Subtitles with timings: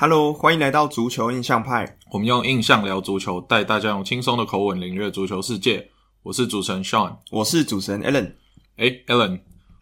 [0.00, 1.98] Hello，欢迎来到足球印象派。
[2.12, 5.90] 我们用印象聊足球，带大家用轻松的口吻领略足球世界。
[6.22, 8.32] 我是主持人 Sean，我是主持人 Alan。
[8.76, 9.40] 诶，Alan，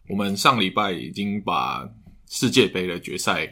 [0.09, 1.87] 我们上礼拜已经把
[2.27, 3.47] 世界杯的决赛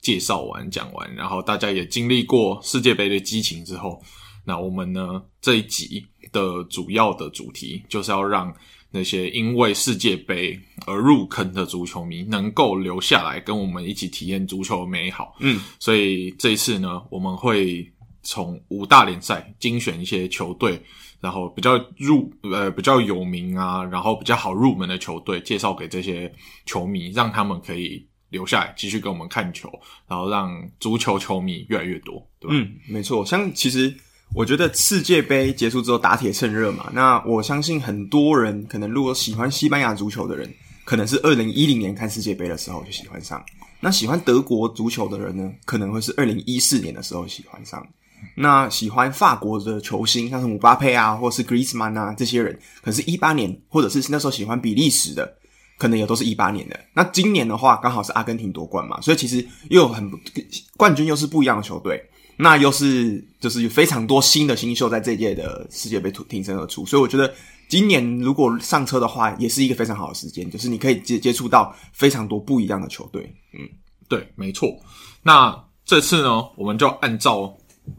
[0.00, 4.02] 介绍完、讲完，然后大家也经历过世界杯的激情之后，
[4.42, 6.02] 那我们呢，这一集
[6.32, 8.50] 的主要的主题就是要让
[8.96, 15.36] 那些因为世界杯而入坑的足球迷能够留下来跟我们一起体验足球的美好。
[15.40, 17.86] 嗯，所以这一次呢，我们会
[18.22, 20.80] 从五大联赛精选一些球队，
[21.20, 26.32] 然后比较入呃比较有名啊，然后比较好入门的球队，介绍给这些
[26.64, 29.70] 球迷，让他们可以留下来继续跟我们看球，
[30.08, 30.50] 然后让
[30.80, 32.56] 足球球迷越来越多，对吧？
[32.56, 33.94] 嗯，没错，像其实。
[34.34, 40.52] 我觉得世界杯结束之后打铁趁热嘛，那我相信很多人可能如果喜欢西班牙足球的人，
[40.84, 43.38] 可能是二零一零年看世界杯的时候就喜欢上；
[43.80, 47.80] 那喜欢德国足球的人呢，可能会是二零一四年的时候喜欢上；
[48.36, 55.34] 那喜欢法国的球星，像是姆巴佩啊，或是 Griezmann 啊这些人，可是一八年，或者是那时候喜欢比利时的，
[55.78, 56.78] 可能也都是一八年的。
[56.92, 60.10] 那今年的话，刚好是阿根廷夺冠嘛，所以其实又很
[60.76, 62.02] 冠军又是不一样的球队。
[62.36, 67.32] 那又是就是有非常多新的新秀在这一届的世界杯突挺身而出，所以我觉得
[67.68, 73.34] 今年如果上车的话，也是一个非常好的时间，就是你可以接接触到非常多不一样的球队。
[73.52, 73.66] 嗯，
[74.08, 74.68] 对，没错。
[75.22, 77.52] 那这次呢，我们就按照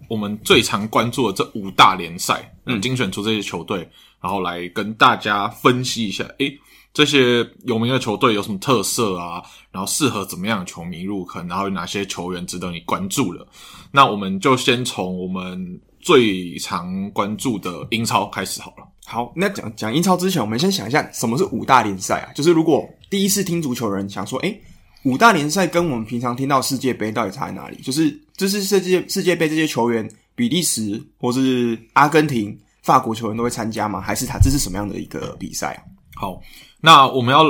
[0.10, 3.80] 我们最常关注的这五大联赛，嗯，精选出这些球队，
[4.22, 6.58] 然后来跟大家分析一下，诶
[6.94, 9.42] 这些有名的球队有什么特色啊？
[9.72, 11.48] 然后适合怎么样的球迷入坑？
[11.48, 13.46] 然后有哪些球员值得你关注的？
[13.92, 18.88] 那我们就先从我们最常关注的英超开始好了。
[19.06, 22.34] 好，那讲讲英超之前，我们先想一下什么是五大联赛啊？
[22.34, 24.62] 就是如果第一次听足球人想说，诶，
[25.03, 27.78] 五大联赛跟我们平常听到世界杯到底差在哪里？
[27.81, 34.02] 就是这是世界世界杯这些球员，比利时或是阿根廷、法国球员都会参加吗？
[34.02, 35.81] 还是他这是什么样的一个比赛啊？
[36.16, 36.42] 好。
[36.80, 37.44] 那我们要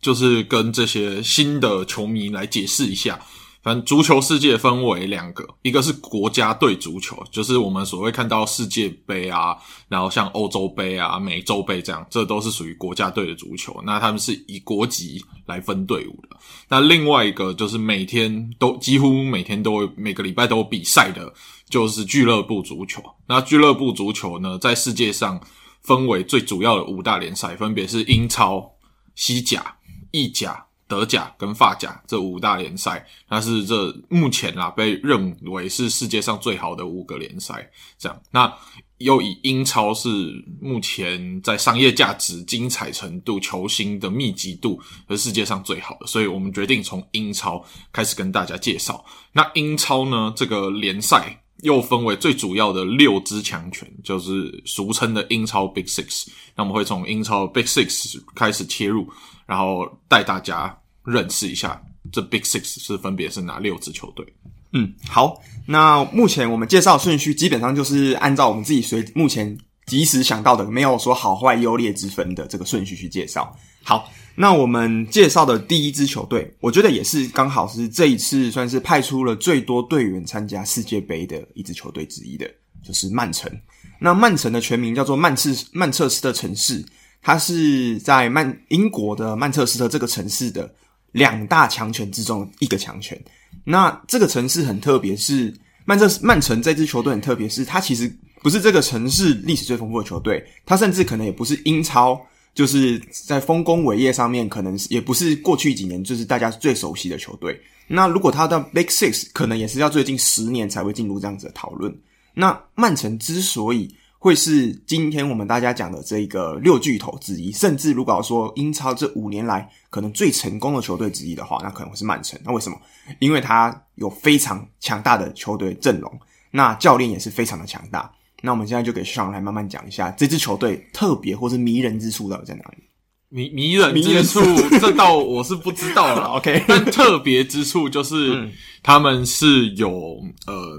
[0.00, 3.18] 就是跟这些新的球迷来解释一下，
[3.62, 9.56] 反正足球世界分为两个，一个是国家队足球，就是我们所谓看到世界杯啊，
[9.88, 13.80] 然后像欧洲杯啊、美洲杯这样，这都是属于国家队的足球。
[13.84, 16.36] 那他们是以国籍来分队伍的。
[16.68, 21.32] 那另外一个就是每天都几乎每天都会每个礼拜都有比赛的，
[21.68, 23.02] 就是俱乐部足球。
[23.26, 25.40] 那俱乐部足球呢，在世界上。
[25.82, 28.70] 分为最主要的五大联赛，分别是英超、
[29.14, 29.74] 西甲、
[30.10, 33.06] 意甲、德甲跟法甲这五大联赛。
[33.28, 37.70] 那是这目前啦被认为是世界上最好的五个联赛。
[37.96, 38.52] 这样，那
[38.98, 44.78] 又以英超是目前在商业价值、精彩程度、球星的密集度
[45.08, 49.02] 是世界上最好的，所以我们决定从英超开始跟大家介绍。
[49.32, 51.40] 那英超呢，这个联赛。
[51.62, 56.26] 又分为最主要的六支强权，就是俗称的英超 Big Six。
[56.56, 59.06] 那我们会从英超 Big Six 开始切入，
[59.44, 60.74] 然后带大家
[61.10, 61.80] 认识一下
[62.12, 64.24] 这 Big Six 是分别是哪六支球队。
[64.72, 73.54] 嗯，好，那目前我们介绍顺序基本上就是按照我们自己随目前即时想到的，没有说好坏优劣之分的这个顺序去介绍。
[73.82, 74.10] 好。
[74.36, 82.48] 那我们介绍的第一支球队，我觉得也是刚好是这一次算是派出了最多队员参加世界杯的一支球队之一的，
[82.82, 83.50] 就是曼城。
[83.98, 86.82] 那曼城的全名叫做曼彻曼彻斯特城市，
[87.20, 90.72] 它是在曼英国的曼彻斯特这个城市的
[91.12, 93.20] 两大强权之中一个强权。
[93.64, 95.54] 那这个城市很特别，是
[95.84, 98.10] 曼彻曼城这支球队很特别，是它其实
[98.42, 102.20] 不是这个城市历史最丰富的球队，它甚至可能也不是英超。
[102.52, 107.58] 就是在丰功伟业上面，可能也不是过去几年就是大家最熟悉的球队。
[107.86, 111.96] 那如果他到 Big Six，可能也是要最近十年才会进入这样子的讨论。
[112.34, 122.38] 那曼城之所以会是今天我们大家讲的这个六巨头之一，甚至如果说英超这五年来可能最成功的球队之一的话，那可能会是曼城。
[122.44, 122.76] 那为什么？
[123.18, 126.20] 因为他有非常强大的球队阵容，
[126.50, 128.12] 那教练也是非常的强大。
[128.42, 132.84] 那我们现在就给 Sean 来慢慢讲一下这支球队特别或是迷人之处到底在哪里？
[133.30, 134.40] 迷迷人之处，
[134.78, 136.24] 这倒我是不知道了。
[136.36, 138.50] OK， 但特别之处就是
[138.82, 140.78] 他们是有呃，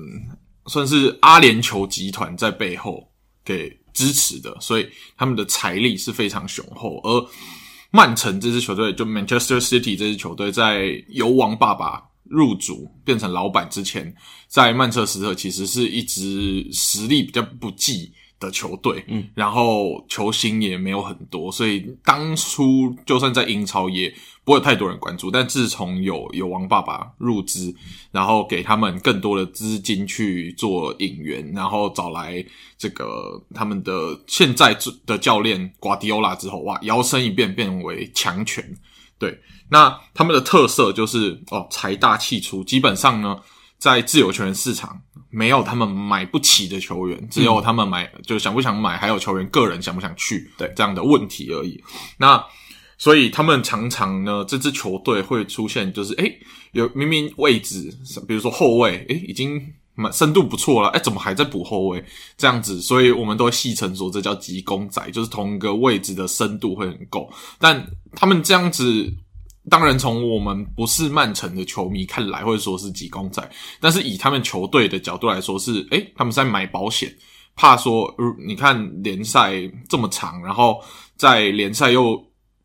[0.68, 3.11] 算是阿联酋集团在背后
[3.44, 7.00] 给支持的，所以他们的财力是非常雄厚。
[7.04, 7.28] 而
[7.92, 12.04] 曼城这支球队，就 Manchester City 这支球队，在由王爸爸。
[12.24, 14.16] 入主变成老板之前，
[14.48, 18.10] 在曼彻斯特其实是一支实力比较不济
[18.42, 25.32] 的球队，嗯，然后球星也没有很多，所以当初就算在英超也不不会有太多人关注。
[25.32, 27.74] 但自从有有王爸爸入资，
[28.12, 32.44] 然后给他们更多的资金去做引援，然后找来
[32.78, 38.78] 这个他们的现在的教练瓜迪奥拉之后，哇，摇身一变变为强权。
[39.18, 39.40] 对，
[39.70, 43.40] 那他们的特色就是哦，财大气粗，基本上呢，
[43.78, 51.82] 在自由球员市场没有他们买不起的球员，只有他们买、嗯、就想不想买，还有球员个人想不想去，对这样的问题而已。
[52.18, 52.44] 那
[52.98, 56.38] 所以他们常常呢，这支球队会出现就是，诶
[56.74, 57.92] 有明明位置，
[58.28, 62.04] 比如说后卫，诶已经蛮深度不错了，诶怎么还在补后卫？
[62.38, 69.12] 这样子，所以我们都会戏称说这叫急公仔，就是同一个位置的深度会很够，但他们这样子。
[69.70, 73.48] 当然，从我们不是曼城的球迷看来，或者说是挤公仔，
[73.80, 77.16] 但是以他们球队的角度来说是，是诶他们在买保险，
[77.56, 79.54] 怕说，呃，你看联赛
[79.88, 80.82] 这么长，然后
[81.16, 82.20] 在联赛又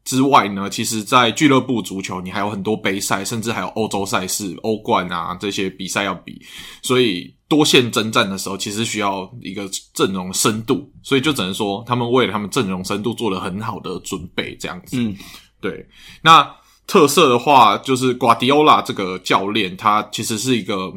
[0.06, 6.40] 之外呢，其实，在俱乐部足球你还有很多杯赛，甚至还有欧洲赛事、欧冠啊这些比赛要比，
[6.80, 14.96] 所以多线征战的时候，其实需要一个阵容深度，所以就只能说他们为了他们阵容深度做了很好的准备，这样子。
[14.98, 15.14] 嗯，
[15.60, 15.86] 对，
[16.22, 16.50] 那。
[16.86, 20.92] 特色的话，就是瓜迪奥拉这个教练，他其实是一个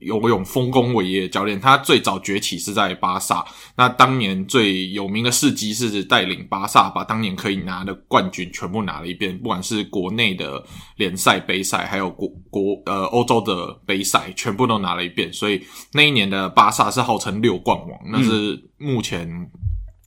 [0.00, 1.58] 有有丰功伟业的教练。
[1.58, 3.44] 他最早崛起是在巴萨，
[3.76, 10.62] 那当年最有名的事迹是带领巴萨把当年可以拿的冠军全部拿了一遍，不管是国内的
[10.96, 15.32] 联赛、杯赛，还有国国呃欧洲的杯赛，全部都拿了一遍。
[15.32, 19.26] 所以那一年的巴萨是号称六冠王，那是目前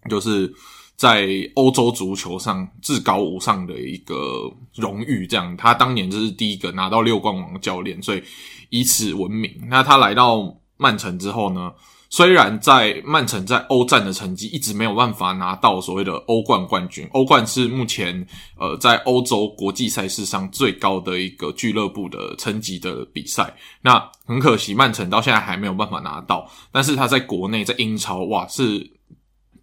[0.07, 0.53] 就是。
[1.00, 8.22] 在欧洲足球上至高无上的一个荣誉，这样，他当年就是第一个拿到六冠王的教练，所以
[8.69, 9.50] 以此闻名。
[9.69, 11.72] 那他来到曼城之后呢，
[12.10, 23.56] 虽然在曼城在欧战的成绩一直没有办法拿到所谓的欧冠冠军，欧冠是目前呃在欧洲国际赛事上最高的一个俱乐部的层级的比赛。
[23.81, 28.92] 那很可惜，曼城到现在还没有办法拿到，但是他在国内在英超哇是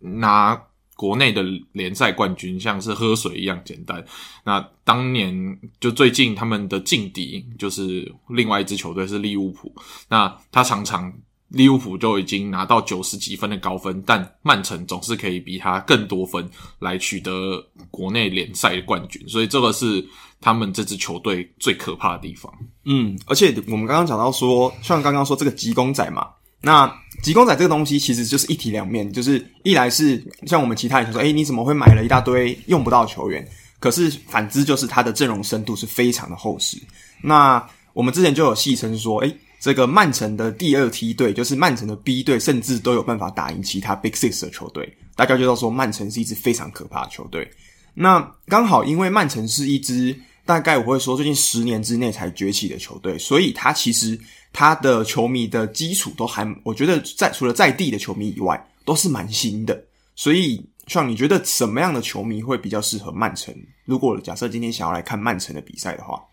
[0.01, 0.59] 拿。
[0.97, 4.03] 国内的联赛冠军像是喝水一样简单。
[4.43, 9.71] 那当年就最近他们的劲敌就是另外一支球队是利物浦。
[10.09, 11.13] 那他常常
[11.49, 16.49] 利物浦就已经拿到九十几分的高分，但曼城总是可以比他更多分
[16.79, 19.23] 来取得国内联赛冠军。
[19.29, 20.05] 所以这个是
[20.41, 22.53] 他们这支球队最可怕的地方。
[22.85, 26.29] 嗯，而且我们刚刚讲到说，像刚刚说这个急公仔嘛。
[26.63, 26.93] 那
[27.23, 33.47] 急公仔这个东西其实就是一体两面，就是一来是像我们其他人说，诶，你怎么会买了一大堆用不到球员？
[33.79, 36.79] 可是反之就是他的阵容深度是非常的厚实。
[37.23, 44.97] 那我们之前就有戏称说，诶，这个曼城的第二梯队就是曼城的 B 队，甚至都有办法打赢其他 Big Six 的球队。
[45.15, 47.49] 大家就知道说，曼城是一支非常可怕的球队。
[47.95, 50.15] 那刚好因为曼城是一支
[50.47, 54.19] 大概我会说最近十年之内才崛起的球队，所以他其实。
[54.59, 59.85] 他的球迷的基础都还，我觉得在除了在地的球迷以外，都是蛮新的。
[60.15, 63.55] 所以，像你觉得什么样的球迷会比较适合曼城？
[63.85, 66.25] 如果假设今天想要来看曼城的比赛的话，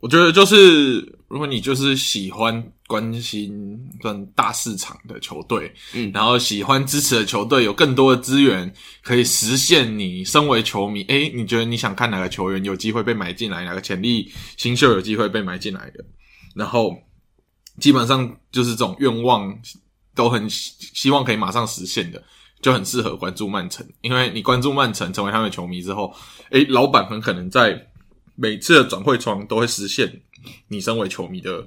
[0.00, 16.04] 我觉得就是如果你就是喜欢关心跟大市场的球队，嗯，然后喜欢支持的球队有更多的资源，可以实现你身为球迷，诶，你觉得你想看哪个球员有机会被买进来，哪个潜力新秀有机会被买进来的，
[16.54, 16.96] 然后。
[17.80, 19.56] 基本上就是这种愿望
[20.12, 22.20] 都很希望可以马上实现的，
[22.60, 23.86] 就很适合关注曼城。
[24.00, 26.12] 因为你关注曼城，成为他们的球迷之后，
[26.50, 27.80] 诶，老板很可能在
[28.40, 30.08] 每次的转会窗都会实现
[30.68, 31.66] 你身为球迷的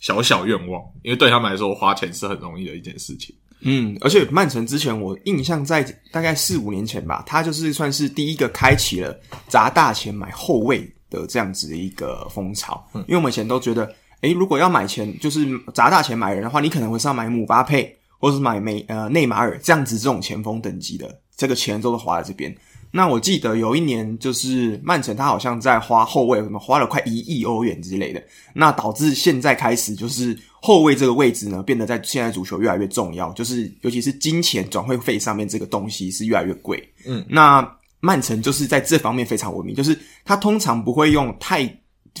[0.00, 0.82] 小小愿望。
[1.02, 3.34] 因为对他们来说，花钱是很容易的一件事情。
[3.60, 12.84] 嗯，而且曼城之前我印象在大概四五年前吧，他就是算是第一个开启了砸大钱买后卫的这样子的一个风潮。
[12.94, 13.94] 嗯，因为我们以前都觉得。
[14.22, 22.52] 诶，如果要买钱，就是砸大钱买人的话，你可能会是要买姆巴佩，或者是买梅呃内马尔这样子这种前锋等级的，这个钱都是花在这边。
[22.90, 28.22] 那我记得有一年，就是曼城他好像在花后卫，什么花了快一亿欧元之类的，
[28.54, 36.82] 那导致现在开始就是后卫这个位置呢，变得在现在足球越来越重要，就是尤其是金钱转会费上面这个东西是越来越贵。
[37.04, 41.68] 嗯，那曼城就是在这方面非常文明，就是他通常不会用太。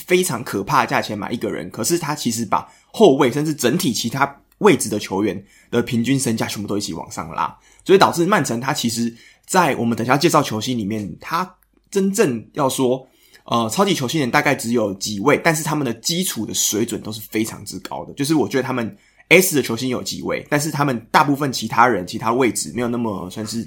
[0.06, 7.52] 非常可怕的价钱买一个人，可是他其实把后卫甚至整体其他位置的球员的平均身价全部都一起往上拉，
[7.84, 9.12] 所以导致曼城他其实，
[9.48, 11.56] 在我们等下介绍球星里面，他
[11.90, 13.08] 真正要说，
[13.44, 18.12] 呃，超级球星人大概只有几位，但是他们的基础的水准都是非常之高的。
[18.12, 18.94] 就是我觉得他们
[19.28, 23.66] S 的球星有几位，但是他们大部分其他人其他位置没有那么算是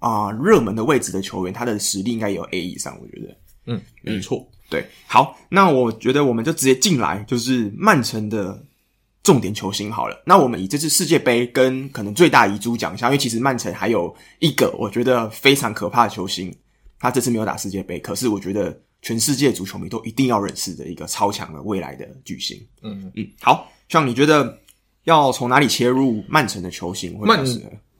[0.00, 3.36] 啊热门的位置的球员，他的实力应该有 A 以上，我觉得。
[3.66, 4.44] 嗯，没错。
[4.68, 8.60] 对，好，那我觉得我们就直接进来，就是曼城的
[9.30, 10.20] 重点球星好了。
[10.26, 16.52] 那我们以这次世界杯跟可能最大遗珠讲一下，因为其实曼城还有一个我觉得非常可怕的球星，
[16.98, 22.60] 他这次没有打世界杯，可是我觉得全世界足球迷都一定要认识的一个超强的未来的巨星。
[22.82, 24.58] 嗯嗯，好，像你觉得
[25.04, 27.16] 要从哪里切入曼城的球星？
[27.20, 27.44] 曼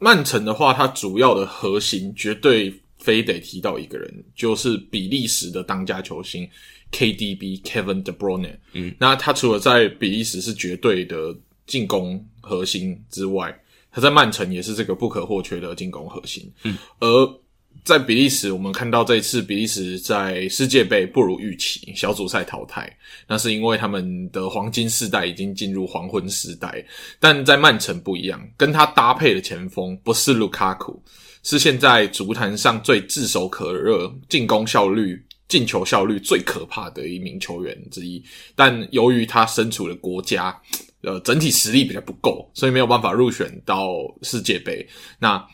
[0.01, 2.75] 曼城的话，它主要的核心绝对。
[3.03, 6.47] 非得提到一个人，就是比利时的当家球星
[6.93, 8.57] KDB Kevin De Bruyne。
[8.73, 11.35] 嗯，那他除了在比利时是绝对的
[11.67, 13.57] 进攻核心之外，
[13.93, 16.51] 他在曼城也是这个不可或缺的进攻核心。
[16.65, 17.41] 嗯，而
[17.85, 22.95] 在比利时，我们看到这一次比利时在世界杯不如预期，小组赛淘汰，
[23.27, 26.85] 那是因为他们的黄金世代已经进入黄昏时代。
[27.19, 31.03] 但在曼城不一样，跟他搭配的前锋不是卢卡库。
[31.43, 35.19] 是现在足坛上最炙手可热、进攻效率、
[35.51, 38.23] 进球效率最可怕的一名球员之一，
[38.55, 40.57] 但由于他身处的国家，
[41.03, 43.91] 呃，整体实力比较不够，所以没有办法入选到
[44.23, 44.87] 世界杯。
[45.19, 45.45] 那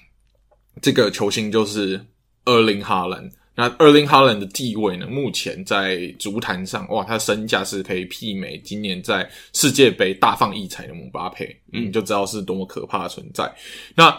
[0.83, 1.99] 这个球星就是
[2.45, 3.33] Erling Haaland。
[3.59, 5.07] 那 Erling Haaland 的地位呢？
[5.07, 13.51] 目前在足坛上，哇，他身价是可以媲美今年在世界杯大放异彩的姆巴佩，嗯，你就知道是多么可怕的存在。
[13.95, 14.15] 那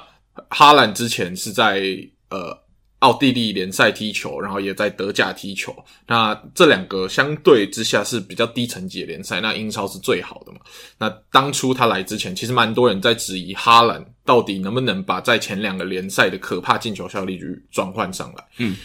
[0.50, 1.84] 哈兰之前是在
[2.32, 2.58] 呃
[3.00, 5.76] 奥地利联赛踢球，然后也在德甲踢球。
[6.08, 10.60] 那这两个相对之下是比较低层级的联赛，那英超是最好的嘛。
[10.98, 17.40] 那当初他来之前，其实蛮多人在质疑哈兰到底能不能把在前两个联赛的可怕进球效率
[17.72, 18.44] 转换上来。
[18.58, 18.76] 嗯，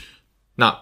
[0.54, 0.76] 那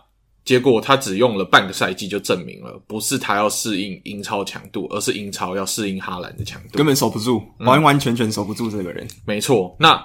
[0.44, 9.06] 结果他只用了半个赛季就证明了，不是他要适应英超强度，而是英超要适应哈兰的强度，根本守不住，完完全全守不住这个人。
[9.06, 10.02] 嗯，没错，那。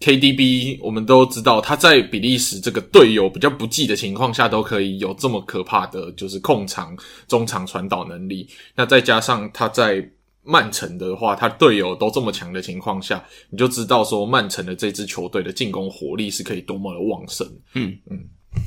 [0.00, 8.48] KDB，我们都知道他在比利时这个队友比较不济的情况下，都可以有这么可怕的就是控场、中场传导能力。
[8.76, 10.08] 那再加上他在
[10.44, 17.46] 曼城的话，他队友都这么强的情况下，你就知道说曼城的这支球队的进攻火力是可以多么的旺盛。
[17.74, 18.18] 嗯嗯，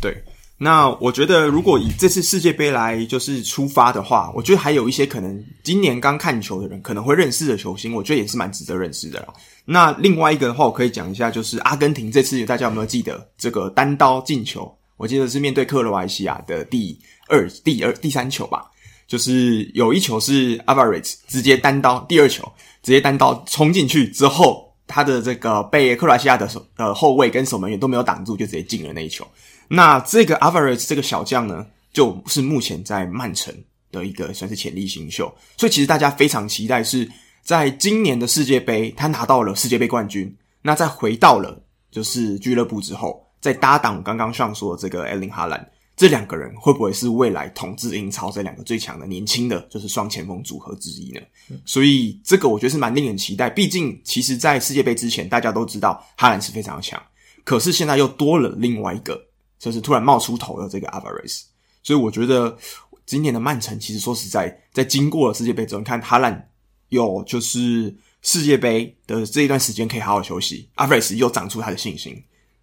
[0.01, 0.21] 对。
[0.63, 9.33] 那我觉得，如果以这次世界杯来就是出发的话，我觉得还有一些可能今年刚看球的人可能会认识的球星，我觉得也是蛮值得认识的啦。
[9.65, 14.71] 那另外一个的话，我可以讲一下，就是阿根廷这次大家有没有记得这个单刀进球？
[14.97, 16.95] 我记得是面对克罗埃西亚的第
[17.27, 18.65] 二、第二、第三球吧，
[19.07, 22.43] 就是有一球是 Avarez 直接单刀，第二球
[22.83, 29.25] 直接单刀冲进去之后，他的这个被克罗埃西亚的守呃后卫跟守门员都没有挡住，就直接进了那一球。
[29.73, 33.55] 那这个 Avarez 这个小将呢，就是目前在曼城
[33.89, 37.09] 的一个算是潜力新秀，所以其实大家非常期待是
[37.41, 41.57] 在今年的世界杯，他拿到了世界杯冠军，那再回到了
[41.89, 51.21] 就是俱乐部之后，再搭档刚刚上说的这个 Erling Haaland，这两个人会不会是未来统治英超这两个最强的年轻的就是双前锋组合之一呢？
[51.65, 57.01] 所以这个我觉得是蛮令人期待，毕竟其实在世界杯之前，大家都知道哈兰是非常强，
[57.45, 59.17] 可是现在又多了另外一个。
[59.61, 61.43] 就是突然冒出头的这个 Alvarez，
[61.83, 62.57] 所以我觉得
[63.05, 66.49] 今年的曼城其实说实在，在经过了世界杯之后，你看哈兰
[66.89, 72.19] 有就是世界杯的这一段时间可以好好休息，Alvarez 又长出他的信心，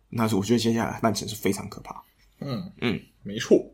[0.08, 2.02] 那是我觉得接下来曼城是非常可怕。
[2.40, 2.68] 嗯。
[2.80, 3.64] 嗯，没错，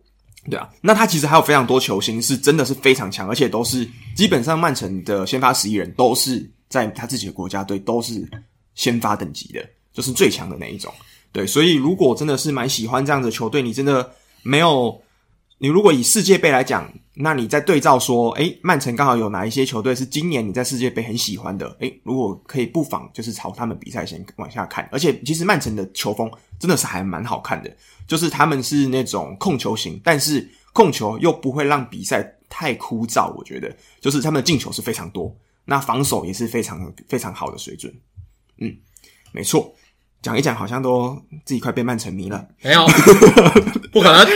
[0.50, 8.28] 对啊，那他其实还有非常多球星是真的是非常强，而且都是基本上曼城的先发十一人都是在他自己的国家队都是
[8.74, 10.92] 先发等级的，就是最强的那一种。
[11.34, 14.08] 对，所以如果真的是蛮喜欢这样的球队，你真的
[14.44, 15.02] 没有，
[15.58, 21.76] 你如果以世界杯来讲，那你在对照说，诶，曼城刚好有哪一些球队是今年你在世界杯很喜欢的？
[21.80, 27.76] 诶，如果可以不妨就是朝他们比赛先往下看，而且其实曼城的球风真的是还蛮好看的，
[28.06, 37.92] 就是他们是那种控球型，但是控球又不会让比赛太枯燥，我觉得就是他们的进球是非常多，那防守也是非常非常好的水准，
[38.58, 38.72] 嗯，
[39.32, 39.74] 没错。
[40.24, 41.14] 讲一讲，好像都
[41.44, 42.42] 自己快被曼城迷了。
[42.62, 42.86] 没有，
[43.92, 44.26] 不可能。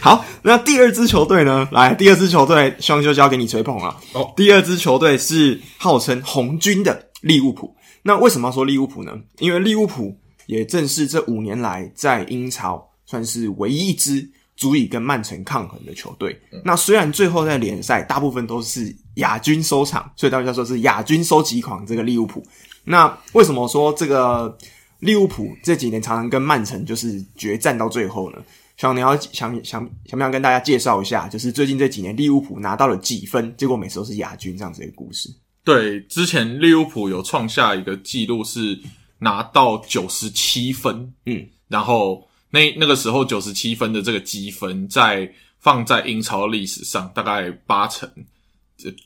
[0.00, 1.68] 好，那第二支球队呢？
[1.72, 3.96] 来，第二支球队，希望就交给你吹捧了。
[4.12, 7.74] 哦，第二支球队是号称红军的利物浦。
[8.02, 9.12] 那为什么要说利物浦呢？
[9.40, 14.26] 因为利物浦也正是这五年来在英超算是唯一一支
[14.56, 16.40] 足以跟曼城抗衡的球队。
[16.52, 16.62] 嗯。
[16.64, 21.84] 那虽然最后在联赛大部分都是亚军收场，所以大家说是亚军收集狂。
[21.84, 22.40] 这个利物浦，
[22.84, 24.56] 那为什么说这个？
[25.00, 28.38] 利物浦这几年常常跟曼城就是决战到最后呢。
[28.76, 35.28] 想你要想想想不想跟大家介绍一下，就是最近这几年利物浦拿到了几分，结果每次都是亚军这样子的一个故事。
[35.62, 38.80] 对，之前利物浦有创下一个记录是
[39.18, 48.10] 拿到九十七分，嗯，然后那那个时候九十七分的这个积分在放在英超历史上，大概八成。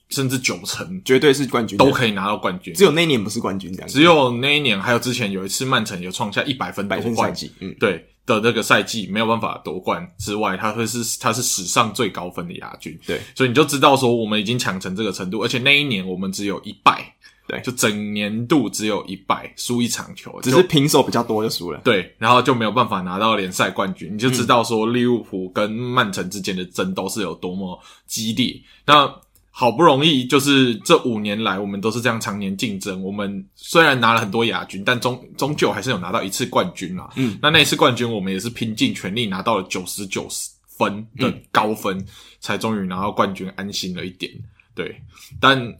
[0.08, 2.72] 甚至九成绝对是冠军，都可以拿到冠军。
[2.74, 3.88] 只有那一年不是冠军，这样。
[3.88, 12.98] 只有那一年，还有之前有一次曼城有创下一百分夺冠赛季，嗯，对的那个赛季没有办法夺冠之外，他会是他是史上最高分的亚军。
[13.06, 17.14] 对，所以你就知道说我们已经强成这个程度，而且那一年我们只有一败，
[17.46, 21.78] 对，就整年度只有一败，输一场球，只是平手比较多就输了。
[21.84, 28.58] 对，然后就没有办法拿到联赛冠军，你就知道说利物浦跟曼城之间的争斗是有多么激烈。
[28.86, 29.06] 那
[29.56, 33.00] 好不容易，就是这五年来，我们都是这样常年竞争。
[33.00, 37.08] 我们虽然拿了很多亚军，但终终究还是有拿到一次冠军啦。
[37.14, 40.26] 嗯，那那一次冠军，我们也是拼尽全力拿到了九十九
[40.66, 42.06] 分的高分，嗯、
[42.40, 44.32] 才终于拿到冠军，安心了一点。
[44.74, 45.00] 对，
[45.38, 45.74] 但。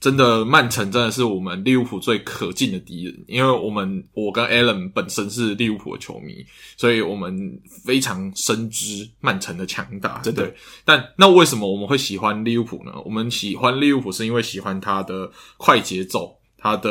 [0.00, 6.44] 真的，曼城真的是我们利物浦最可敬的敌人，因为我们我跟 Alan 本身是利物浦的球迷，
[6.76, 10.20] 所以我们非常深知曼城的强大。
[10.20, 10.44] 真的。
[10.44, 10.54] 对，
[10.84, 12.92] 但那为什么我们会喜欢利物浦呢？
[13.04, 16.90] 我们喜欢利物浦是因为喜欢他的快节奏，他的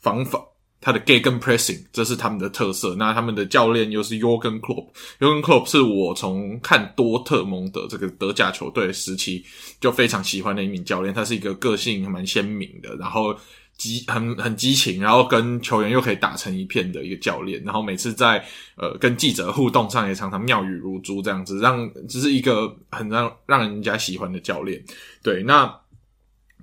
[0.00, 0.40] 防法。
[0.86, 2.94] 他的 Gegenpressing，这是他们的特色。
[2.94, 9.44] 那他们的教练又是 Jürgen Klopp，Jürgen Klopp 是我从看多特蒙德这个德甲球队时期
[9.80, 11.12] 就非常喜欢的一名教练。
[11.12, 13.36] 他是一个个性蛮鲜明的，然后
[13.76, 17.60] 激很很激情，然后跟球员又可以打成一片的一个教练。
[17.64, 18.44] 然后每次在
[18.76, 24.80] 呃跟记者互动上也常常妙语如珠，这样子让只是一个很让让人家喜欢的教练。
[25.20, 25.68] 对，那。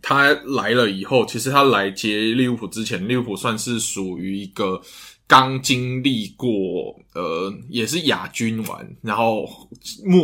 [0.06, 4.82] 他来了以后，其实他来接利物浦之前，利物浦算是属于一个
[5.26, 9.48] 刚经历过，呃，也是亚军完，然后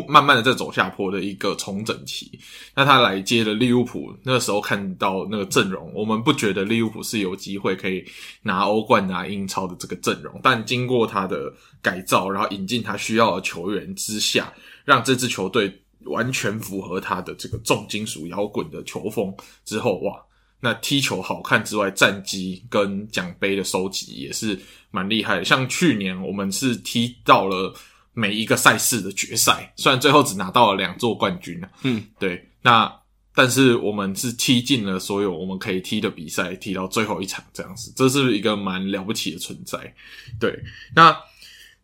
[0.06, 2.38] 慢慢的在走下坡的一个重整期。
[2.76, 8.04] 那他来接了利物浦，那时候看到那个阵容，我们不觉得利物浦是有机会可以
[8.42, 15.74] 拿欧冠、拿英超的这个阵容，但经过他的改造，然后引进他需要的球员之下，让这支球队。
[16.06, 19.36] 完全符合他的这个重金属摇滚的球风
[19.66, 20.14] 之后，哇，
[20.60, 24.60] 那踢球好看之外，战绩跟奖杯的收集也是
[24.92, 25.46] 蛮厉害的。
[25.46, 27.74] 像去年我们是踢到了
[28.14, 32.50] 每一个赛事的决赛，虽然最后只拿到了两座冠军，嗯，对。
[32.62, 32.92] 那
[33.36, 39.94] 但是我们是踢进了所有我们可以踢的比赛，踢到最后一场这样子，这是一个蛮了不起的存在。
[40.40, 40.58] 对，
[40.96, 41.16] 那。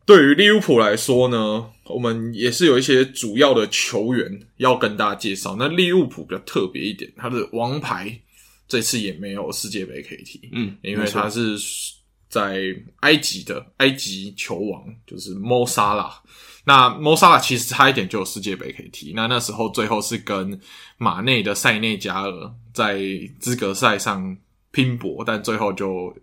[0.05, 5.55] 对于利物浦来说呢，我们也是有一些主要的球员要跟大家介绍。
[5.57, 8.15] 那利物浦比较特别一点，他的王牌
[8.67, 11.57] 这次也没有世界杯可以踢，嗯，因为他是
[12.29, 12.61] 在
[12.99, 16.13] 埃及的埃及球王，就是 Mo Salah。
[16.65, 20.59] 那 Mo Salah 其实差一点就有世界杯可以踢，那那时候最后是跟
[20.97, 23.01] 马内的塞内加尔在
[23.39, 24.37] 资格赛上
[24.69, 26.15] 拼搏，但最后就。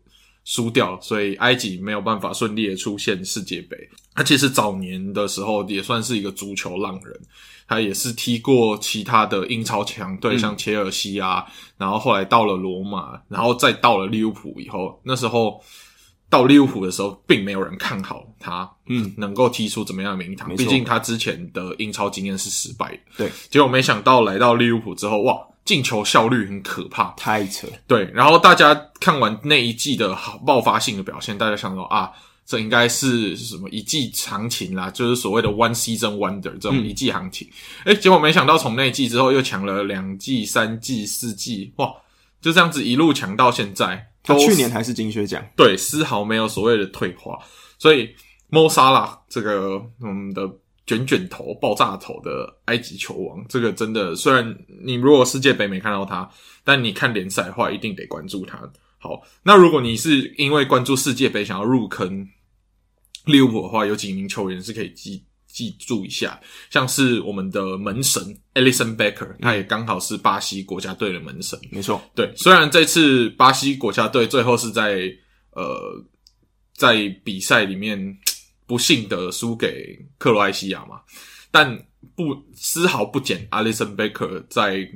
[0.45, 3.77] 输掉，所以埃及没有办法顺利的出现世界杯。
[4.15, 7.21] 他其实早年的时候也算是一个足球浪人，
[7.67, 15.63] 他也是踢过其他的英超强队，像切尔西啊，嗯、然后后来到了罗马，然后再到了利物浦以后，那时候
[16.29, 20.55] 到利物浦的时候，并没有人看好他，嗯，能够踢出怎么样的名堂。
[20.57, 23.31] 毕竟他之前的英超经验是失败的，对。
[23.49, 25.37] 结果没想到来到利物浦之后，哇！
[25.64, 27.68] 进球效率很可怕，太扯。
[27.87, 32.11] 对，然后大家看完那一季的好爆发性的表现，大家想说啊，
[32.44, 37.48] 这应该是什么一季行情啦，就是所谓的 one season wonder 这种一季行情。
[37.85, 41.88] 哎、嗯、结果没想到从那一季之后又抢了两季、三季、四季，哇，
[42.40, 44.09] 就这样子一路抢到现在。
[44.25, 47.38] 他去年还是金靴奖，对，丝毫没有所谓的退化。
[47.79, 48.09] 所以
[48.51, 50.42] Mo Salah 这个我们的。
[50.85, 56.29] 卷卷头、爆炸头的埃及球王，这个真的，虽然你如果世界杯没看到他，
[56.64, 58.59] 但你看联赛的话，一定得关注他。
[58.99, 62.27] 好，那如果你是因为关注世界杯想要入坑
[63.27, 68.21] 利物浦的话，有几名球员是可以记记住一下，像是我们的门神
[68.55, 71.57] Alisson Becker，他也刚好是巴西国家队的门神。
[71.71, 75.09] 没错，对，虽然这次巴西国家队最后是在
[75.53, 76.05] 呃
[76.75, 78.18] 在比赛里面。
[78.73, 81.03] 不幸的输给克罗埃西亚嘛，
[81.51, 81.79] 但
[82.17, 84.89] 不丝毫不减 Alison Baker 在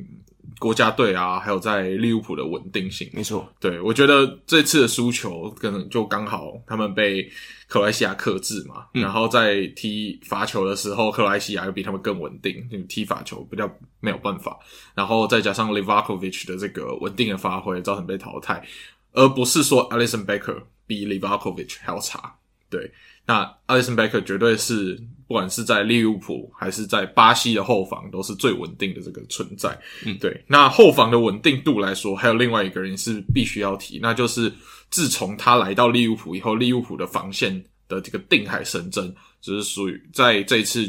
[0.58, 3.06] 国家队啊，还有在利物浦的稳定性。
[3.12, 7.22] 没错，对，我觉得这次的输球可能就刚好他们被
[7.68, 14.58] 克罗埃西亚克制嘛，嗯、然后在踢罚球的时候，克罗埃西亚又比他们更稳定，踢罚球比较没有办法，
[14.94, 18.66] 然后再加上 Livakovic 的这个稳定的发挥，造成被淘汰，
[19.12, 22.34] 而不是说 Alisson Becker 比 Livakovic 还要差，
[22.70, 22.90] 对。
[23.26, 24.94] 那阿里森贝克绝对是
[25.26, 29.76] 不管是在利物浦还是在巴西的后防都是最稳定的这个存在。
[30.04, 30.44] 嗯，对。
[30.46, 34.52] 那后防的稳定度来说，还有另外一个人是必须要提，那就是
[34.90, 40.88] 自从他来到利物浦以后，利物浦的防线的这个定海神针，就是属于在这一次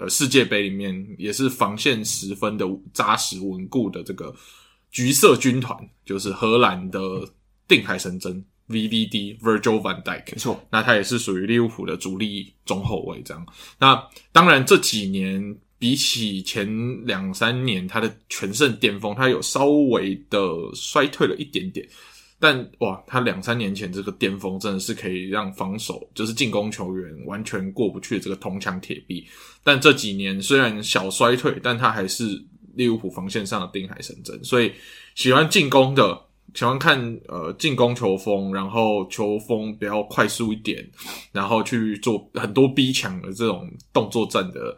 [0.00, 4.34] 呃世界杯里面也是防线十分的扎实稳固的这个
[4.90, 7.00] 橘色军团，就是荷兰的
[7.68, 13.46] 定海神针 VVD Virgil van Dijk，没错，那他也是属于利物浦的主力中后卫这样。
[13.78, 15.56] 那当然这几年。
[15.78, 16.66] 比起前
[17.04, 20.40] 两三年，他的全盛巅峰，他有稍微的
[20.74, 21.86] 衰退了一点点。
[22.40, 29.26] 但哇，他两三年前这个巅峰，真的是可以让防守，就是进攻球员完全过不去的这个铜墙铁壁。
[29.62, 32.42] 但这几年虽然小衰退，但他还是
[32.74, 34.42] 利物浦防线上的定海神针。
[34.42, 34.72] 所以
[35.14, 36.18] 喜欢进攻的，
[36.56, 40.84] 喜欢看呃进攻球风，然后球风比较快速一点，
[41.30, 44.76] 然后去做很多逼抢的这种动作战的。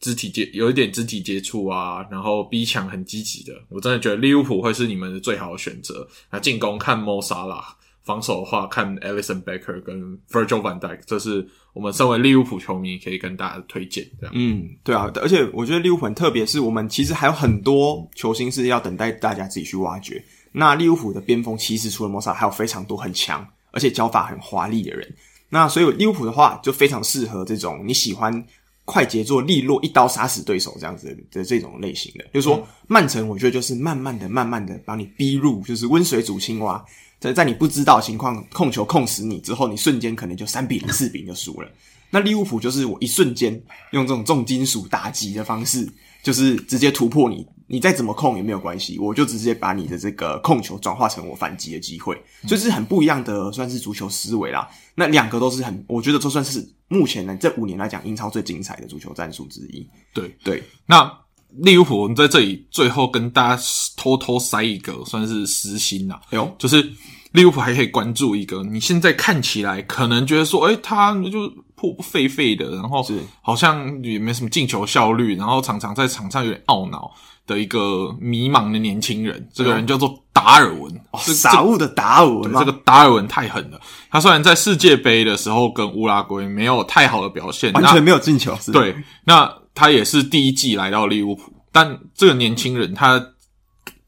[0.00, 6.06] 肢体接有一点肢体接触啊，然后逼抢很积极的，我真的觉得利物浦会是你们的最好的选择。
[6.30, 7.64] 那进攻看 Mo Salah，
[8.02, 14.34] 防守的话看 Alison Becker 跟 Virgil van Dijk，这是我们身为利物浦球迷可以跟大家推荐这样。
[14.36, 20.22] 嗯，对啊，而且我觉得利物浦很特别，是我们其实还有很多球星是要等待大家自己去挖掘。
[20.56, 25.14] 那利物浦的边锋其实除了 Mo Salah，还有非常多很强而且脚法很华丽的人。
[25.48, 28.46] 那所以利物浦的话就非常适合这种你喜欢。
[28.86, 36.84] 快节奏、利落，一刀杀死对手这样子的，的这种类型的，就是说曼城，我觉得就是慢慢的、慢慢的把你逼入，就是温水煮青蛙，
[37.18, 41.68] 在在你不知道情况控球控死你之后，你瞬间可能就三比零、四比零就输了。
[42.10, 43.58] 那利物浦就是我一瞬间
[43.92, 45.88] 用这种重金属打击的方式，
[46.24, 47.46] 就是直接突破你。
[47.66, 52.14] 你再怎么控也没有关系，我就直接把你的这个控球转化成我反击的机会，
[52.46, 54.68] 所以是很不一样的，算是足球思维啦。
[54.94, 59.88] 那两个都是很，我觉得都算是目前呢这五年来讲英超最精彩的足球战术之一。
[60.12, 61.10] 对对，那
[61.56, 63.62] 利物浦我们在这里最后跟大家
[63.96, 66.86] 偷偷塞一个算是私心啦，哎呦，就是
[67.32, 71.50] 利物浦还可以关注一个，你现在看起来可能觉得说，哎，他就
[71.84, 77.10] 破破废废的，然后是好像也没什么进球效率，然后常常在场上有点懊恼。
[77.46, 82.50] 的一个迷茫的年轻人，这个人叫做达尔文，哦、傻物的达尔文。
[82.54, 83.78] 这个达尔文太狠了，
[84.10, 88.56] 他虽然在世界杯的时候跟乌拉圭没有太好的表现，完全没有进球。
[88.72, 93.22] 对，那他也是第一季来到利物浦，但这个年轻人他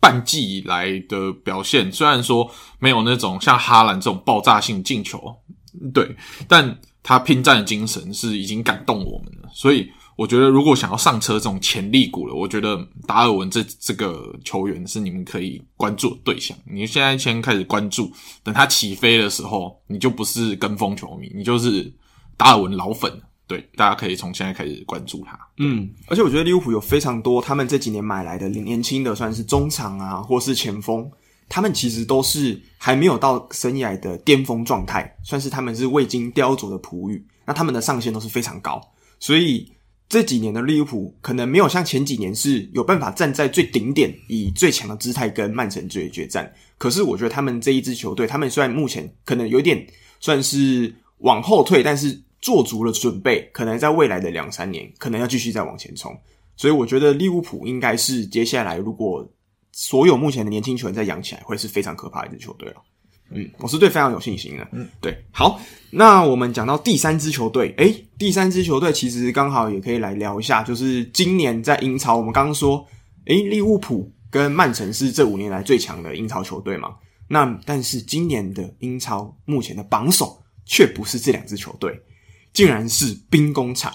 [0.00, 5.20] 半季以来的表现，虽然说没有那种像哈兰这种爆炸性进球，
[5.92, 6.16] 对，
[6.48, 9.88] 但他拼战的精神是已经感动我们了，所以。
[10.16, 12.74] 我觉得，如果想要上车这种潜力股了，我觉得
[13.06, 16.56] 达尔文这这个球员是你们可以关注的对象。
[16.64, 18.10] 你现在先开始关注，
[18.42, 21.92] 等他起飞的时候，你就不是跟风球迷，你就是
[22.38, 23.12] 达尔文老粉。
[23.46, 25.38] 对，大家可以从现在开始关注他。
[25.58, 31.06] 嗯，而且我觉得利物浦有非常多他们这几年买来的年轻的，算是中场啊，或是前锋，
[31.48, 37.26] 他们其实都是还没有到生涯的巅峰状态，算是他们是未经雕琢的璞玉。
[37.44, 38.80] 那他们的上限都是非常高，
[39.18, 39.72] 所以。
[40.08, 46.48] 这几年的利物浦可能没有像前几年是有办法站在最顶点，以最强的姿态跟曼城决决战。
[46.78, 49.84] 可是我觉得他们这一支球队，他们虽然目前可能有点
[50.20, 56.16] 算是往后退，但是做足了准备，可能在未来的两三年，可能要继续再往前冲。
[56.56, 59.28] 所以我觉得利物浦应该是接下来如果
[59.78, 62.76] 所有目前的年轻球员再养起来，会是非常可怕的一支球队了。
[63.30, 64.66] 嗯，我是对非常有信心的。
[64.72, 65.60] 嗯，对，好，
[65.90, 72.86] 那我们讲到第三支球队，诶，第三支球队其实刚好也可以来聊一下，就是今年在英超，我们刚刚说，
[73.26, 76.94] 诶，利物浦跟曼城是这五年来最强的英超球队嘛？
[77.28, 82.00] 那但是今年的英超目前的榜首却不是这两支球队，
[82.54, 83.92] 竟然是兵工厂。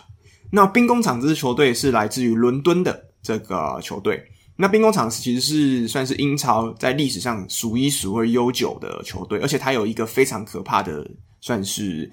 [0.52, 4.24] 那兵工厂这支球队是来自于伦敦的这个球队。
[4.62, 11.04] 那兵工厂其实是算是英超在历史上数一数二悠久的球队，而且它有一个非常可怕的，
[11.40, 12.08] 算是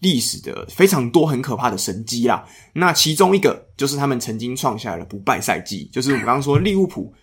[0.00, 2.44] 历史的非常多很可怕的神迹啦。
[2.72, 7.14] 那其中一个就是他们曾经创下了不败赛季，就是我们刚刚说利物浦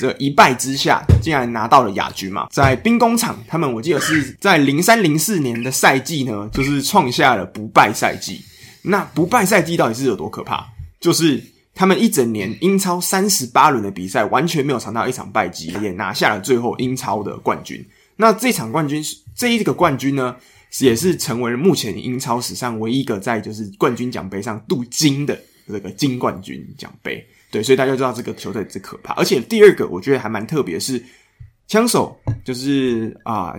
[0.00, 2.48] 这一败之下竟然拿到了亚军嘛。
[2.50, 8.40] 在兵工厂，他们我记得是在零三零四年的赛季呢，就是创下了不败赛季。
[8.82, 10.66] 那不败赛季到底是有多可怕？
[10.98, 11.40] 就是。
[11.74, 17.84] 他们一整年英超三十八轮的比赛，完全没有尝到一场败绩，也拿下了最后英超的冠军。
[18.16, 20.36] 那这场冠军是这一个冠军呢，
[20.78, 27.26] 也是成为了目前英超史上唯一一个在就是冠军奖杯上镀金的这个金冠军奖杯。
[27.50, 29.12] 对，所以大家知道这个球队之可怕。
[29.14, 31.04] 而且第二个我觉得还蛮特别，是
[31.66, 33.52] 枪手就是啊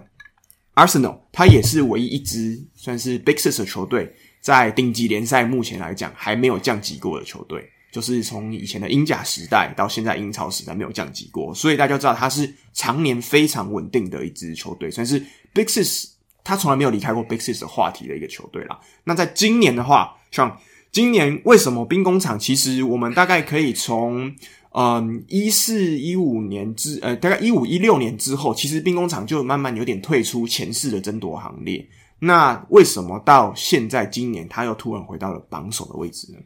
[0.76, 7.70] ，Arsenal，他也是唯一一支算是 Big Six 的球队，在顶级联赛目前来讲还没有降级过的球队。
[7.96, 15.18] 就是从以前的英甲时代到现在英超时代没有降级过，所以大家知道他是常年非常稳定的一支球队，算是
[15.54, 16.10] Big Six，
[16.44, 18.78] 他从来没有离开过 Big Six 话题的一个球队啦。
[19.06, 20.60] 那在今年的话，像
[20.92, 22.38] 今年为什么兵工厂？
[22.38, 24.30] 其实我们大概可以从
[24.74, 31.88] 嗯一四一五年之呃大概一五一六年之后，其实兵工厂就慢慢有点退出前四的争夺行列。
[32.20, 36.40] 那为什么到现在今年他又突然回到了榜首的位置呢？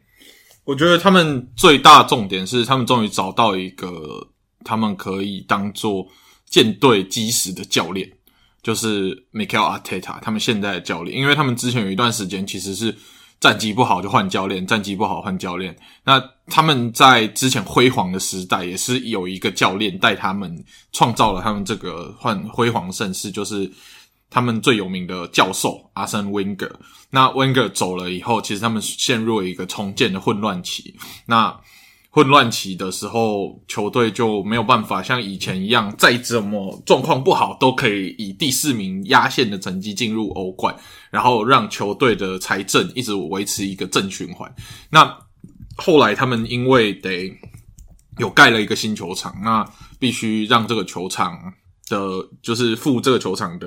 [0.64, 4.28] 我觉得他们最大重点是，他们终于找到一个
[4.64, 6.06] 他们可以当做
[6.46, 8.08] 舰队基石的教练，
[8.62, 11.16] 就是 Mikel Arteta，他们现在的教练。
[11.18, 12.94] 因为他们之前有一段时间其实是
[13.40, 15.76] 战绩不好就换教练，战绩不好换教练。
[16.04, 23.70] 那他们在之前辉煌的时代，也是有一个教练带他们创造了他们这个换辉煌盛世，就是。
[24.30, 26.70] 他们最有名的教授阿森温格，
[27.10, 30.94] 那温格走了以后，其实他们陷入了一个重建的混乱期。
[31.26, 31.60] 那
[32.10, 40.76] 混乱期的时候，球队就没有办法像以前一样，再怎么状况不好，都可以以第四名压线的成绩进入欧冠，
[41.10, 44.52] 然后让球队的财政一直维持一个正循环。
[44.90, 45.12] 那
[45.76, 47.32] 后来他们因为得
[48.18, 51.36] 有盖了一个新球场，那必须让这个球场
[51.88, 53.66] 的，就是付这个球场的。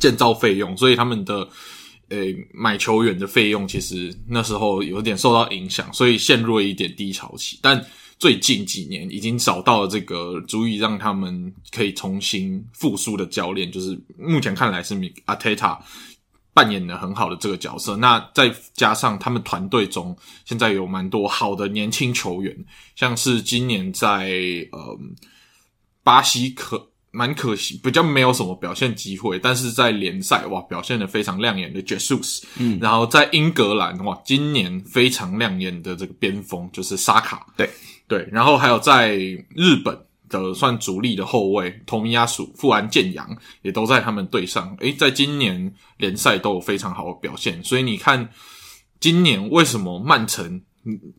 [0.00, 1.48] 建造费用，所以他们的
[2.08, 2.18] 呃、
[2.52, 7.58] 买球员的费用其实那时候有点受到影响，所以陷入了一点低潮期。
[7.62, 7.82] 但
[8.18, 15.82] 最近几年已经找到了这个足以让他们可以重新复苏的教练，就是目前看来是米阿泰塔
[16.52, 17.96] 扮演的很好的这个角色。
[17.96, 22.54] 那再加上他们团队中现在有蛮多好的年轻球员，
[22.94, 24.30] 像是今年在
[24.70, 24.98] 呃
[26.02, 26.91] 巴西可。
[27.12, 37.70] 蛮可惜，比较没有什么表现机会，但是在联赛哇表现的非常亮眼的 Jesus，嗯，然后在英格兰哇今年非常亮眼的这个边锋就是沙卡，对。
[38.08, 39.16] 对，然后还有在
[39.54, 39.98] 日本
[40.28, 48.28] 的算主力的后卫头米亚属富安健洋也都在他们队上，诶，在今年联赛都有非常好的表现，所以你看
[49.00, 50.60] 今年为什么曼城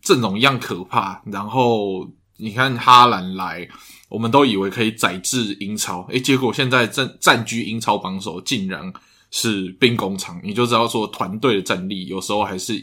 [0.04, 3.68] 阵容一样可怕，然后你看哈兰来。
[4.14, 8.94] 我们都以为可以载至英超，诶，结果现在占占据英超榜首，竟然
[9.32, 10.40] 是兵工厂。
[10.44, 12.80] 你就知道说，团队的战力有时候还是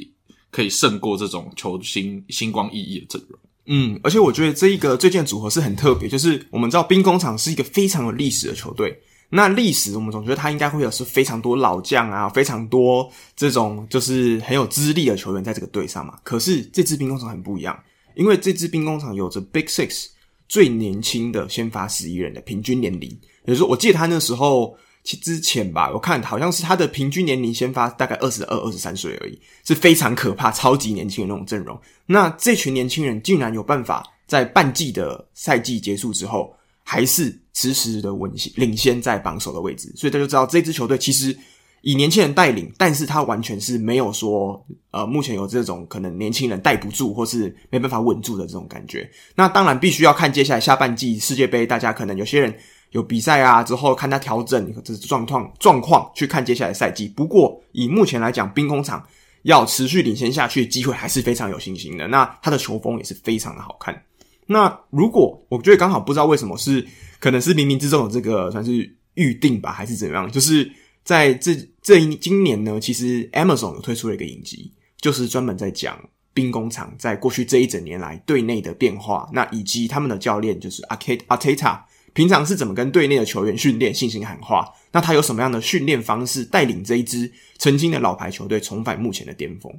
[0.50, 3.38] 可以胜过这种球星星光熠熠的阵容。
[3.66, 9.00] 嗯，而且我觉得这一个最近的组合是很特别，就是我们知道兵工厂是一个非常有历史的球队。
[9.28, 16.18] 那历史我们总觉得他应该会有是非常多老将啊，非常多这种就是很有资历的球员在这个队上嘛。
[16.24, 17.80] 可是这支兵工厂很不一样，
[18.16, 20.06] 因为这支兵工厂有着 Big Six。
[20.50, 23.08] 最年轻的先发十一人的平均年龄，
[23.44, 31.80] 也就是说，我记得他那时候其之前吧，我看好像是他的平均年龄先发大概二十二、二十三岁而已，是非常可怕、超级年轻的那种阵容。
[32.04, 41.38] 那这群年轻人竟然有办法在半季的赛季结束之后，还是迟迟的稳领先在榜首的位置，所以他就知道这支球队其实。
[41.82, 49.10] 以年轻人带领，但是他完全是没有说，呃，目前有这种可能年轻人带不住或是没办法稳住的这种感觉。
[49.34, 52.54] 那当然必须要看接下来下半季世界杯，大家可能有些人
[52.90, 57.08] 有比赛啊，之后看他调整这状况状况，去看接下来赛季。
[57.08, 59.02] 不过以目前来讲，兵工厂
[59.44, 62.06] 要持续领先下去的机会还是非常有信心的。
[62.06, 64.02] 那他的球风也是非常的好看。
[64.44, 66.86] 那如果我觉得刚好不知道为什么是，
[67.18, 70.70] 可能是冥冥之中的这个算是预定吧，还是怎么样，就是。
[71.10, 75.98] 在这这一今年呢，其实 Amazon 有推出了一个影集，就是专门在讲
[76.32, 81.80] 兵工厂在过去这一整年来队内的变化，那以及他们的教练就是 Arteta
[82.12, 89.76] 平常是怎么跟队内的球员训练、信心喊话，那他有什么样的训练方式带领这一支曾经的老牌球队重返目前的巅峰？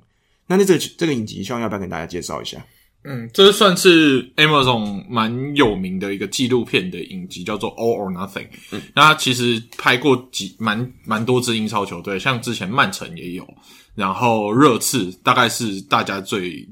[0.47, 2.61] 那那这个这个影集，希望要不要跟大家介绍一下？
[3.03, 8.43] 嗯，这算是 Amazon 蛮有名的一个纪录片的影集，叫做《All or Nothing》。
[8.71, 13.47] 嗯，那他其实拍过几蛮蛮多支英超球队，像之前曼城也有，
[13.95, 16.67] 然后热刺大概是大家最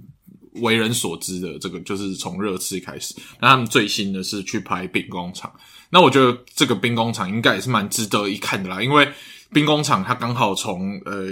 [0.61, 3.15] 为人所知的这个，就是从热刺开始。
[3.41, 5.51] 那他们最新的是去拍兵工厂，
[5.89, 9.07] 那我觉得这个兵工厂应该也是蛮值得一看的啦，因为
[9.51, 11.27] 兵工厂它刚好从呃。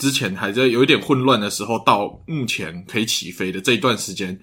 [0.00, 4.36] 之前还在有一点混乱的时候，到目前可以起飞的这一段时间，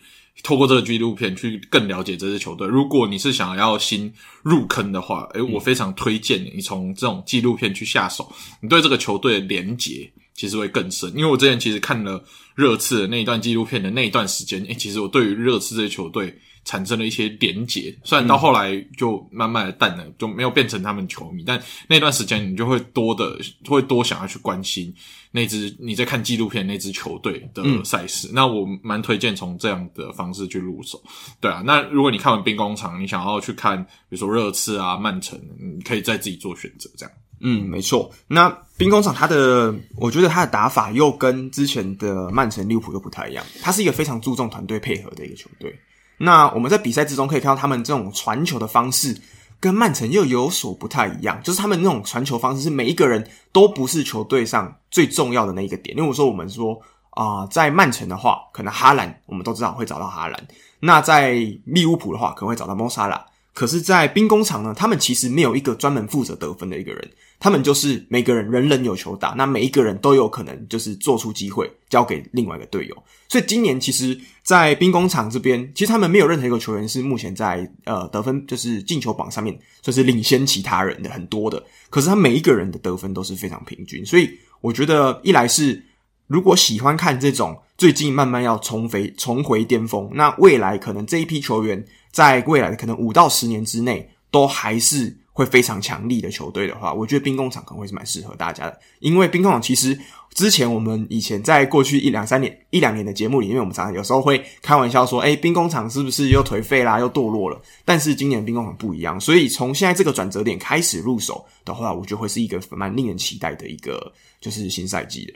[0.43, 2.67] 透过这个纪录片去更了解这支球队。
[2.67, 11.11] 如果你是想要新入坑的话，诶，我非常推荐你从这种纪录片去下手，你对这个球队的连结其实会更深。
[11.15, 17.97] 因为我之前其实看了热刺的那一段纪录片的那一段时间，诶，其实我对于热刺这支球队产生了一些连结。
[18.03, 24.93] 虽然到后来就慢慢的淡了，就没有变成他们球迷，但那段时间你就会多的会多想要去关心
[25.31, 28.27] 那支你在看纪录片那支球队的赛事。
[28.27, 31.01] 嗯、那我蛮推荐从这样的方式去入手。
[31.39, 37.15] 对啊，那如果你看完兵工厂，你想要去看比如说热刺啊、曼城，你可以再自己做选择，这样。
[37.39, 38.11] 嗯，没错。
[38.27, 43.45] 那兵工厂它的，我觉得它的打法又跟之前的曼城、利物浦又不太一样。
[43.61, 45.73] 它是一个非常注重团队配合的一个球队。
[46.17, 49.15] 那我们在比赛之中可以看到，他们这种传球的方式
[49.59, 51.39] 跟曼城又有所不太一样。
[51.43, 55.95] 就是他们那种传球方式是每一个人都不是球队上最重要的那一个点。
[55.97, 56.79] 因为我说我们说
[57.11, 60.47] 啊、在曼城的话，可能哈兰我们都知道会找到哈兰。
[60.79, 61.31] 那在
[61.65, 63.25] 利物浦的话，可能会找到莫萨拉。
[63.57, 67.09] 可是，在兵工厂呢，他们其实没有一个专门负责得分的一个人。
[67.39, 72.95] 他们就是每个人人人有球打，那每一个人都有可能就是做出机会交给另外一个队友。
[73.27, 81.63] 所以今年其实，在兵工厂这边，其实他们没有任何一个球员是目前在呃得分就是进球榜上面就是领先其他人的很多的。
[81.89, 84.29] 可是他每一个人的得分都是非常平均，所以
[84.61, 85.83] 我觉得一来是
[86.27, 91.83] 如果喜欢看这种最近慢慢要重回重回巅峰，那未来可能这一批球员
[92.17, 95.15] 在未来的可能五到十年之内都还是。
[95.37, 98.79] 会非常强力的球队的话，我觉得兵工厂可能会是蛮适合大家的。
[99.01, 99.95] 因为兵工厂其实
[100.33, 115.33] 之前我们以前在过去一两三年、一两年的节目里，面我们常常有时候会开玩笑说：“诶，兵工厂是不是又颓废啦，又堕落了？”但是今年兵工厂不一样，所以从现在这个转折点开始入手的话，我觉得会是一个蛮令人期待的一个就是新赛季的。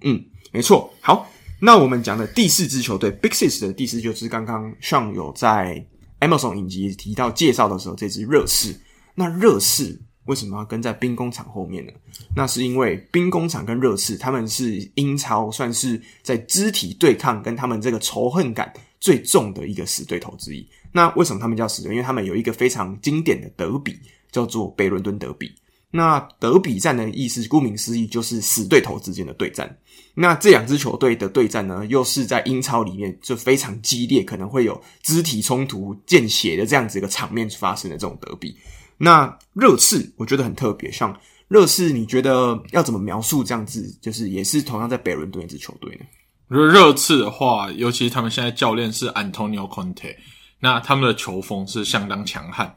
[0.00, 0.92] 嗯，没错。
[1.00, 1.24] 好，
[1.60, 5.86] 那我们讲的第四支球队 Big Six 的第四就是刚刚上有在
[6.20, 8.78] Amazon 影集提到介绍的时候，这支热刺。
[9.14, 11.92] 那热刺为什么要跟在兵工厂后面呢？
[12.34, 20.66] 那是因为兵工厂跟热刺他们是英超算是在肢体对抗跟他们这个仇恨感最重的一个死对头之一。
[20.92, 21.92] 那为什么他们叫死对？
[21.92, 23.98] 因为他们有一个非常经典的德比，
[24.30, 25.54] 叫做北伦敦德比。
[25.96, 29.78] 那德比战的意思，顾名思义就是死对头之间的对战。
[30.14, 38.56] 那这两支球队的对战呢，又是在英超里面就非常激烈，可能会有肢体冲突、见血的这样子一个场面发生的这种德比。
[38.98, 43.82] 那热刺我觉得很特别，像热刺，你觉得要怎么描述这样子？
[44.00, 46.04] 就是也是同样在北伦敦一支球队呢？
[46.48, 50.14] 如果热刺的话，尤其是他们现在教练是 Antonio Conte，
[50.60, 52.74] 那他们的球风是相当强悍。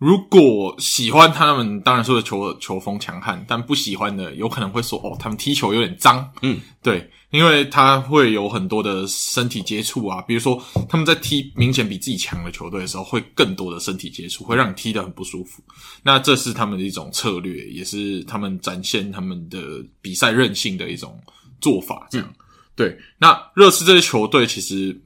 [0.00, 6.26] 如果喜欢他们，当然说球球风强悍，但不喜欢的有可能会说哦，他们踢球有点脏。
[6.40, 10.58] 嗯，对，因为他会有很多的身体接触啊，比如说
[10.88, 15.62] 他们在踢明显比自己强的球队的时候，会更多的身体接触，会让你踢得很不舒服。
[16.02, 19.60] 那这是他们的一种策略，也是他们展现他们的
[20.00, 21.20] 比赛韧性的一种
[21.60, 22.08] 做法。
[22.10, 22.34] 这样，嗯、
[22.74, 22.98] 对。
[23.18, 24.98] 那热刺这些球队其实。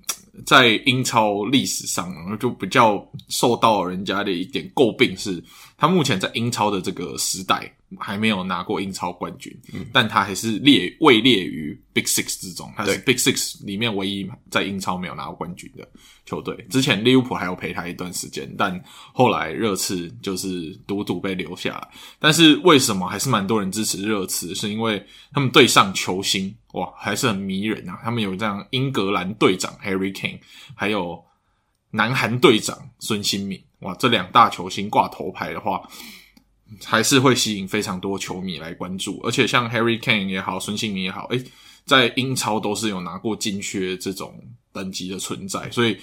[0.45, 5.43] 在英超历史上，然后就比较受到人家的一点诟病是，
[5.77, 15.89] 他目前在英超的这个时代还没有拿过英超冠军，嗯，但他还是列位列于 Big Six 之中，他是 Big Six 里面唯一在英超没有拿过冠军的
[16.25, 16.57] 球队。
[16.71, 18.83] 之前利物浦还有陪他一段时间，但
[19.13, 21.89] 后来热刺就是独独被留下来。
[22.19, 24.55] 但是为什么还是蛮多人支持热刺？
[24.55, 28.01] 是因为他们队上球星哇还是很迷人啊！
[28.03, 30.39] 他们有这样英格兰队长 Harry Kane，
[30.75, 31.23] 还有
[31.91, 35.81] 南韩队长孙兴慜哇，这两大球星挂头牌的话。
[36.83, 41.41] 还是会吸引非常多球迷来关注，而且像 Harry Kane 也好，孙兴慜也好，诶，
[41.85, 44.35] 在英超都是有拿过金靴这种
[44.73, 45.71] 等级的存在。
[45.71, 45.97] 所以，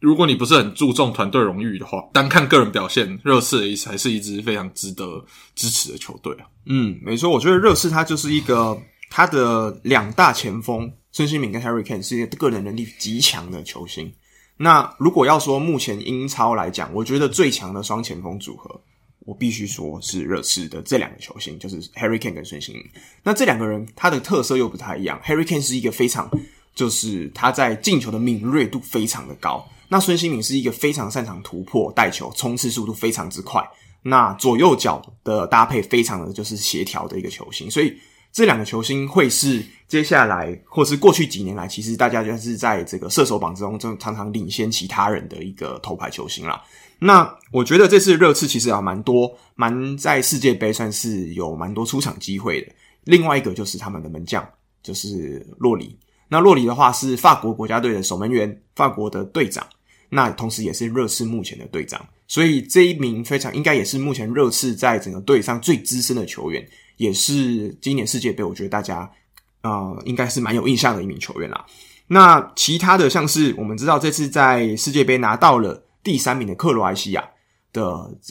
[0.00, 5.24] 如果你不是很注重团队荣誉的话，单看个人表现，热刺的意思还是一支非常值得
[5.54, 6.34] 支持的球队。
[6.66, 8.76] 嗯，没错，我觉得热刺它就是一个
[9.10, 14.12] 它的两大前锋孙兴慜跟 Harry Kane 是一个个人能力极强的球星。
[14.58, 18.80] 那如果要说目前英超来讲，我觉得最强的双前锋组合。
[19.20, 22.82] 我必须说是热刺的这两个球星，就是 Harry Kane 跟孙兴慜。
[23.22, 25.20] 那这两个人他的特色又不太一样。
[25.22, 26.30] Harry Kane 是一个非常，
[26.74, 29.68] 就是他在进球的敏锐度非常的高。
[29.88, 33.62] 那孙兴慜是一个非常擅长突破、带球、冲刺速度非常之快。
[34.00, 37.70] 那左右脚的搭配非常的就是协调的一个球星。
[37.70, 37.94] 所以
[38.38, 46.62] 这两个球星会是接下来或是过去几年来，其实大家就是在这个射手榜之中，就常常领先其他人的一个头牌球星啦。
[47.00, 52.70] 那我觉得这次热刺其实也蛮多，蛮在世界杯算是有蛮多出场机会的。
[53.06, 54.48] 另外一个就是他们的门将，
[54.84, 55.98] 就是洛里。
[56.28, 59.66] 那洛里的话是法国国家队的守门员，法国的队长，
[60.10, 62.00] 那同时也是热刺目前的队长。
[62.28, 66.64] 所以这一名非常应该也是目前热刺在整个队上最资深的球员，
[66.98, 69.10] 也是今年世界杯我觉得大家
[69.62, 71.64] 呃应该是蛮有印象的一名球员啦。
[72.06, 77.28] 那其他的像是我们知道这次在世界杯拿到了第三名的克罗埃西亚
[77.72, 77.82] 的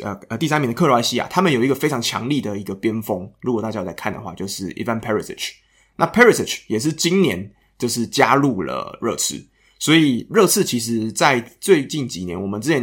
[0.04, 5.52] 呃呃第三名的克罗埃西亚，他们有一个非常强力的一个边锋，如果大家有在看的话，就是 Ivan Perisic。
[5.96, 9.46] 那 Perisic 也是今年就是加入了热刺，
[9.78, 12.82] 所以热刺其实在最近几年，我们之前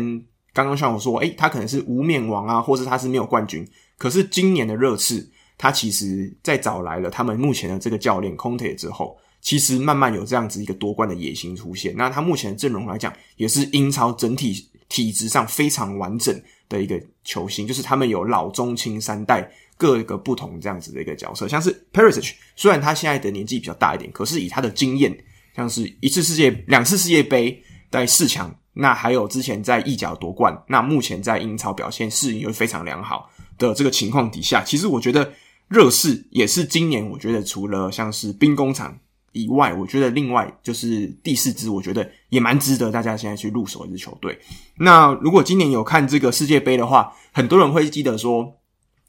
[0.52, 3.68] 刚刚像我说，诶，他可能是无冕王啊，或是他是没有冠军，
[3.98, 5.28] 可是今年的热刺，
[5.64, 9.18] 他其实在找来了他们目前的这个教练 Conte 之后。
[9.40, 11.94] 其实慢慢有这样子一个夺冠的野心出现。
[11.94, 16.34] 那他目前的阵容来讲，也是英超整体体质上非常完整
[16.66, 17.66] 的一个球星。
[17.66, 19.46] 就是他们有老中青三代
[19.76, 21.46] 各个不同这样子的一个角色。
[21.46, 25.14] 像是 Perisic，虽然他现在的年纪比较大一点，可是以他的经验，
[25.54, 35.30] 像是一次世界、两次世界杯在四强，那还有之前在意甲夺冠，那目前在英超表现适应又非常良好的这个情况底下，其实我觉得
[35.68, 38.98] 热刺也是今年我觉得除了像是兵工厂。
[39.36, 44.38] 以外，我觉得另外就是第四支，我觉得也蛮值得大家现在去入手一支球队。
[44.76, 48.60] 那如果今年有看这个世界杯的话，很多人会记得说，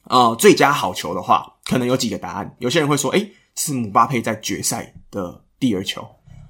[0.06, 2.56] 呃，最佳好球的话，可能有几个答案。
[2.58, 6.04] 有些人会说，诶，是姆巴佩在决赛的第二球。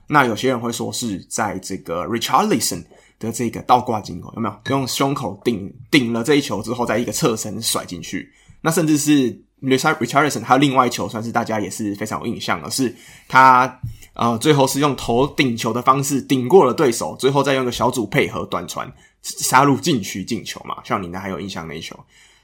[0.07, 2.81] 那有些人会说是在这个 Richarlison
[3.19, 8.31] 的这个倒挂金口，有没有用胸口顶顶了这一球之后，再一个侧身甩进去？
[8.61, 9.43] 那甚至是。
[9.61, 12.93] Richarlison 还有另外一球，算是大家也是非常有印象的，是
[13.27, 13.79] 他
[14.13, 18.91] 呃最后是用头顶球的方式顶过了对手，最后再用一个小组配合短传
[19.21, 20.77] 杀入禁区进球嘛。
[20.83, 21.97] 像你呢还有印象那一球？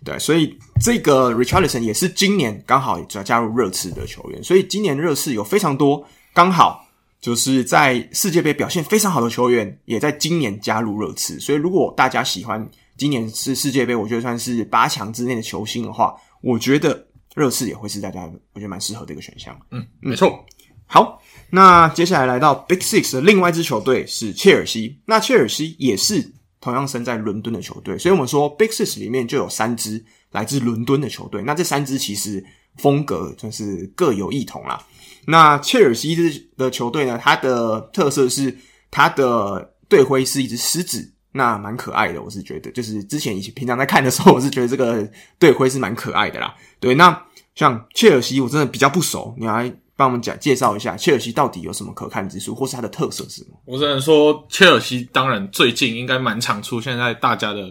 [0.03, 6.03] 对，所以这个 Richarlison 也是今年刚好要加入热刺的球员，所以今年热刺有非常多
[6.33, 6.87] 刚好
[7.19, 11.39] 就是在世界杯表现非常好的球员，也在今年加入热刺。
[11.39, 17.07] 所以如果大家喜欢今年是世界杯，我觉得算是八强之内的球星的话，我觉得。
[17.33, 19.57] 热刺也会是大家我觉得蛮适合的一个选项。
[19.71, 20.45] 嗯，没错。
[20.85, 24.99] 好，那接下来来到 Big Six 的另外一支球队是切尔西。
[25.05, 26.29] 那切尔西也是
[26.59, 31.41] 同样身在伦敦的球队，所以我们说 Big Six 里面就有三支来自伦敦的球队。
[31.43, 34.85] 那这三支其实风格就是各有异同啦。
[35.25, 38.53] 那切尔西这的球队呢，它的特色是
[38.89, 41.13] 它的队徽是一只狮子。
[41.33, 45.09] 那蛮可爱的，我是觉得，就是之前以前平常在看的时候，我是觉得这个
[45.39, 46.53] 队徽是蛮可爱的啦。
[46.79, 47.25] 对，那
[47.55, 53.57] 像切尔西，我真的比较不熟，你来帮我们讲介绍一下切尔西到底有什么可看之处，或是它的特色是什么？
[53.65, 57.61] 我只能说，切尔西当然最近应该蛮常出现在大家的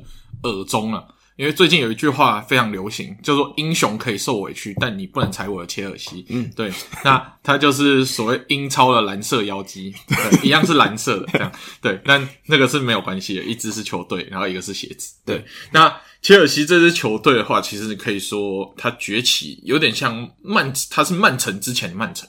[0.42, 1.06] 耳中了。
[1.41, 6.22] 因为最近有一句话非常流行，叫做“英雄可以受委屈，但你不能踩我的切尔西”。
[6.28, 6.70] 嗯，对，
[7.03, 11.51] 那他就是所谓英超的蓝色妖姬，对，一样是蓝色的这样。
[11.80, 15.14] 对，但那个是没有关系的，一支是球队，然后一个是鞋子。
[15.24, 22.28] 对，那切尔西这支球队的话，其实可以说它崛起有点像曼，它是曼城之前的曼城。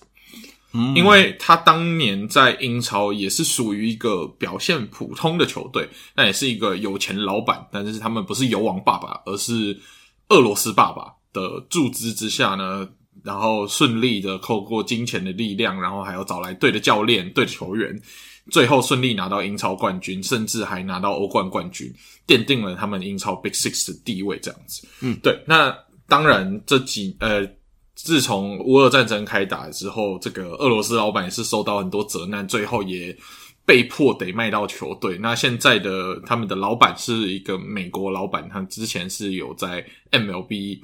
[0.96, 9.78] 因为他当年在英超也是属于一个表现普通的球队，那也是一个有钱老板，但是他们不是油王爸爸，而是
[10.30, 12.88] 俄罗斯爸爸的注资之下呢，
[13.22, 18.02] 然后顺利的透过金钱的力量，然后还要找来对的教练、对的球员，
[18.50, 21.94] 最后顺利拿到英超冠军，甚至还拿到欧冠冠军，
[22.26, 24.40] 奠定了他们英超 Big Six 的地位。
[24.40, 25.38] 这样子，嗯，对。
[25.46, 27.46] 那当然这几呃。
[28.04, 33.16] 自从乌俄战争开打之后，这个俄罗斯老板也是受到很多责难，最后也
[33.64, 35.20] 被迫得卖到球队。
[35.20, 40.80] 那现在的他们的老板是一个美国老板，他之前是有在 MLB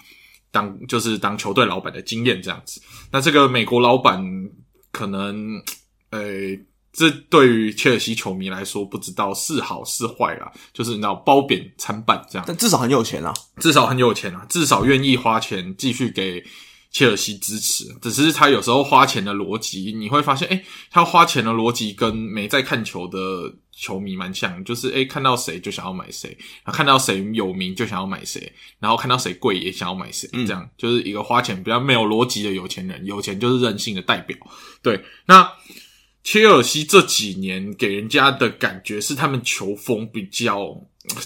[0.51, 2.79] 当就是当球队老板的经验这样子。
[3.11, 4.23] 那这个美国老板
[4.91, 5.59] 可能，
[6.11, 6.21] 呃，
[6.93, 12.45] 这对于切尔西球迷来说，不知道是好是坏啦，就是你知道褒贬参半这样。
[12.47, 16.43] 但至少很有钱啊，至少很有钱啊，至少愿意花钱继续给。
[16.97, 34.35] 切尔西支持，只是他有时候花钱的逻辑，你会发现，诶，他花钱的逻辑跟没在看球的球迷蛮像，就是诶，看到谁就想要买谁，然后看到谁有名就想要买谁，然后看到谁贵也想要买谁，这样就是一个花钱比较没有逻辑的有钱人，有钱就是任性的代表。
[34.81, 35.47] 对，那
[36.23, 40.75] 切尔西这几年给人家的感觉是他们球风比较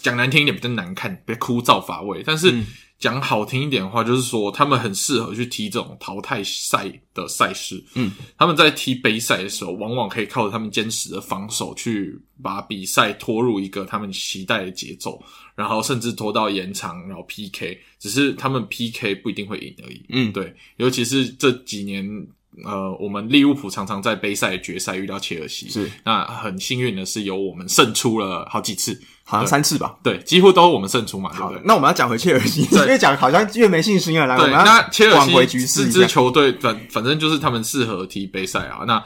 [0.02, 2.52] 讲难听一点，比较难看，比较枯燥乏味，但是。
[2.52, 2.68] 嗯
[3.02, 7.84] 讲好听一点的话，就是说他们很适合去踢这种淘汰赛的赛事。
[7.96, 15.22] 嗯，他们在踢杯赛的时候，往往可以靠着他们坚实的防守去把比赛拖入一个他们期待的节奏，
[15.56, 17.78] 然后甚至拖到延长，然后 PK。
[18.00, 20.06] 只是他们 PK 不一定会赢而已。
[20.10, 22.28] 嗯，对，尤其是这几年。
[22.66, 29.96] 呃，我们利物浦常常在杯赛决赛遇到切尔西，是那很幸运的是，有我们胜出了好几次，好像三次吧？
[30.04, 31.32] 对，几乎都是我们胜出嘛。
[31.34, 34.28] 好的，那我们要讲回切尔西，越讲好像越没信心了。
[34.28, 38.84] 来，对，我们那切尔西挽回局势，这支球队反反正就是他们适合踢杯赛啊。
[38.86, 39.02] 那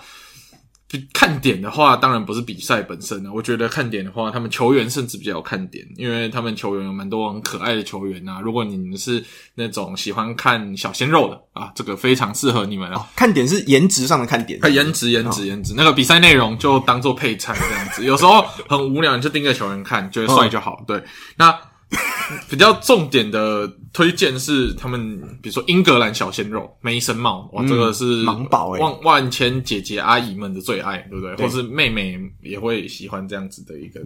[1.14, 3.34] 看点的话，当然不是比赛本身了。
[3.34, 8.40] 我觉得看点的话，他们球员甚至比较有看点，因为他们球员有蛮多很可爱的球员啊。
[8.40, 9.24] 如果你们是
[9.56, 13.00] 那种喜欢看小鲜肉的啊，这个非常适合你们啊。
[13.00, 15.74] 哦、看点是颜值上的看点，看颜值、颜值、颜值。
[15.76, 18.06] 那个比赛内容就当做配菜这样子。
[18.06, 20.84] 有时候很无聊，你就盯着球员看，觉得帅就好。
[20.88, 21.04] 对，
[21.38, 21.54] 那。
[22.50, 31.36] 比较重点的推荐是他们，比如说英格兰小鲜肉梅森帽，哇，这个是万万千姐姐阿姨们的最爱，对不对？
[31.36, 34.02] 或是妹妹也会喜欢这样子的一个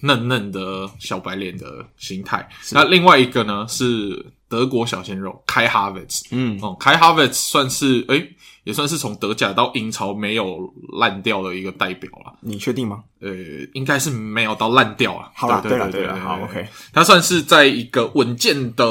[0.00, 2.48] 嫩嫩的小白脸的形态。
[2.72, 10.58] 那另外一个呢是德国小鲜肉开哈维茨，嗯，哦，开哈维茨算是诶、欸也算是从德甲到英超没有
[10.98, 12.34] 烂掉的一个代表了。
[12.40, 13.04] 你确定吗？
[13.20, 13.30] 呃，
[13.74, 15.30] 应该是没有到烂掉啊。
[15.34, 16.66] 好了，对了，对了，好，OK。
[16.92, 18.86] 他算是在一个稳健的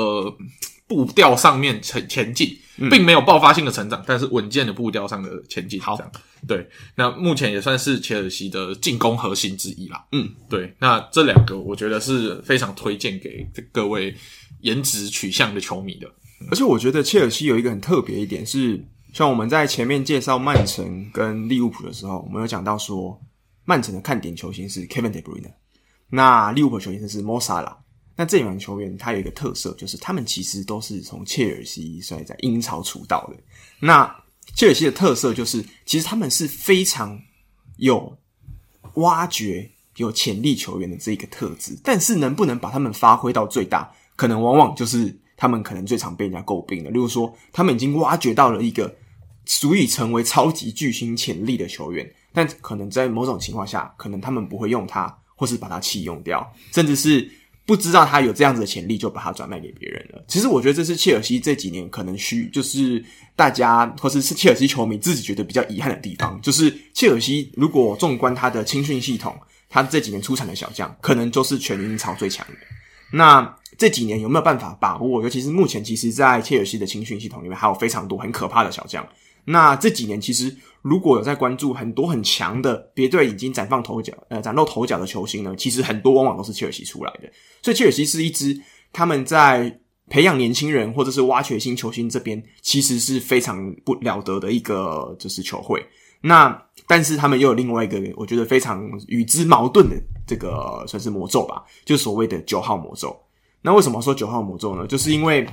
[0.88, 2.56] 步调上面前前进，
[2.92, 5.82] 并没有爆发性的成长，但是稳健的步调上的前进。
[5.82, 5.98] 好，
[6.48, 6.68] 对。
[6.96, 10.06] 那目前也算是切尔西的进攻核心之一啦。
[10.12, 10.72] 嗯，对。
[10.80, 14.16] 那这两个我觉得是非常推荐给各位
[14.62, 16.08] 颜值取向的球迷的。
[16.52, 18.86] 而且我觉得切尔西有一个很特别一点是。
[19.14, 23.22] 像我们在前面介绍曼城跟利物浦的时候，我们有讲到说，
[23.64, 25.52] 曼城的看点球星是 Kevin De Bruyne，
[26.10, 27.76] 那利物浦球星是 Mo Salah。
[28.16, 33.36] 那这两个球员他有一个特色，就是他们其实都是从切尔西所以在英超出道的。
[33.80, 34.04] 那
[34.56, 37.20] 切尔西的特色就是，其实他们是非常
[37.78, 38.18] 有
[38.96, 46.90] 挖掘有潜力球员的这一个特质，但是能不能把他们发挥到最大，可能往往就是他们可能最常被人家诟病的。
[46.90, 48.92] 例如说，他们已经挖掘到了一个。
[49.46, 57.30] 足以成为超级巨星潜力的球员，但可能在某种情况下，可能他们不会用他，或是把他弃用掉，甚至是
[57.66, 60.24] 不知道他有这样子的潜力，就把他转卖给别人了。
[60.28, 63.04] 其实我觉得这是切尔西这几年可能需，就是
[63.36, 69.36] 大家或是是切尔西球迷自己觉得比较遗憾的地方，就是切尔西如果纵观他的青训系统，
[69.70, 72.54] 他这几年出产的小将，可能就是全英超最强的。
[73.12, 75.22] 那这几年有没有办法把握？
[75.22, 79.08] 尤其是目前，其实，在切尔西的青训系统里面，还有非常多很可怕的小将。
[79.46, 87.30] 那这几年其实如果有在关注很多很强的别队已经崭放头角，呃，崭露头角的球星呢，其实很多往往都是切尔西出来的。
[87.62, 88.60] 所以切尔西是一支
[88.92, 89.80] 他们在
[90.10, 95.86] 培养年轻人或者是挖掘新球星这边，其实是非常不了得的一个就是球会。
[96.22, 103.18] 那但是他们又有另外一个我觉得非常与之矛盾的这个算是魔咒吧，就所谓的九号魔咒。
[103.62, 104.86] 那为什么说九号魔咒呢？
[104.88, 105.46] 就是因为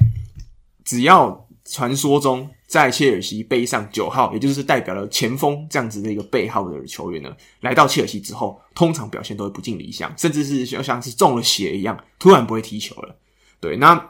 [0.84, 2.48] 只要传说中。
[2.70, 7.28] 在切尔西背上九号，也就是代表了前锋这样子的一个背号的球员呢，
[7.62, 13.16] 来到切尔西之后，通常表现都会不尽理想，甚至是就像是中了邪一样，突然不会踢球了。
[13.60, 14.00] 对，那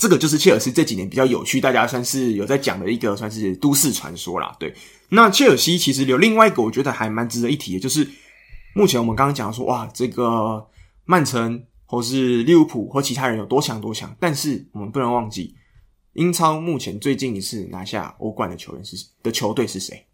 [0.00, 4.52] 这个就是切尔西这几年比较有趣，大家算是有在讲的一个算是都市传说啦。
[4.58, 4.74] 对，
[5.08, 8.04] 那切尔西其实有另外一个，我觉得还蛮值得一提的，就是
[8.74, 10.66] 目前我们刚刚讲说，哇，这个
[11.04, 15.54] 曼城或是利物浦或其他人有多强多强，但是我们不能忘记。
[16.14, 20.06] 英超目前最近一次拿下欧冠的球员是的球队是谁？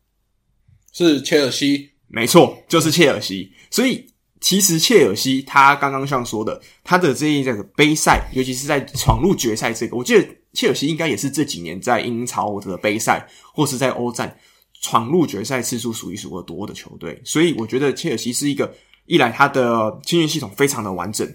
[0.92, 3.52] 是切尔西，没错，就是切尔西。
[3.70, 4.06] 所以
[4.40, 14.38] 其实切尔西他刚刚像说的，他的这一这个杯赛，尤其是在闯入决赛这个，我记得切尔西应该也是这几年在英超的杯赛或是在欧战
[14.80, 17.20] 闯入决赛次数数一数二多的球队。
[17.24, 18.72] 所以我觉得切尔西是一个
[19.06, 21.28] 一来他的青训系统非常的完整，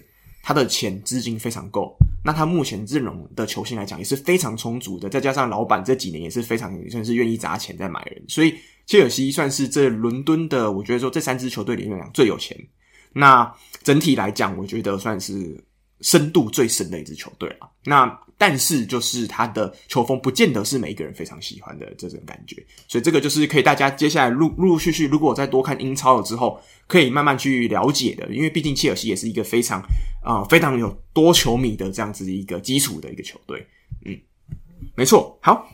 [0.44, 1.96] 他的钱资金非常够。
[2.22, 8.54] 那他目前阵容的球星来讲也是非常充足的，再加上老板这几年也是非常算是愿意砸钱在买人，所以
[8.86, 12.56] 切尔西算是这伦敦的，我觉得说这三支球队里面讲最有钱。
[13.12, 13.50] 那
[13.82, 15.62] 整体来讲，我觉得算是
[16.00, 17.70] 深度最深的一支球队了。
[17.84, 18.06] 那
[18.36, 22.56] 但是就是他的球风不见得是每一个人非常喜欢的这种感觉，
[22.88, 29.82] 所以这个就是可以大家接下来陆陆陆续续，如果我再多看英超了之后，可以慢慢去了解的，因为毕竟切尔西也是一个非常。
[30.24, 33.66] 啊、非常有多球迷的这样子的一个基础的一个球队，
[34.06, 34.18] 嗯，
[34.94, 35.38] 没错。
[35.42, 35.68] 好，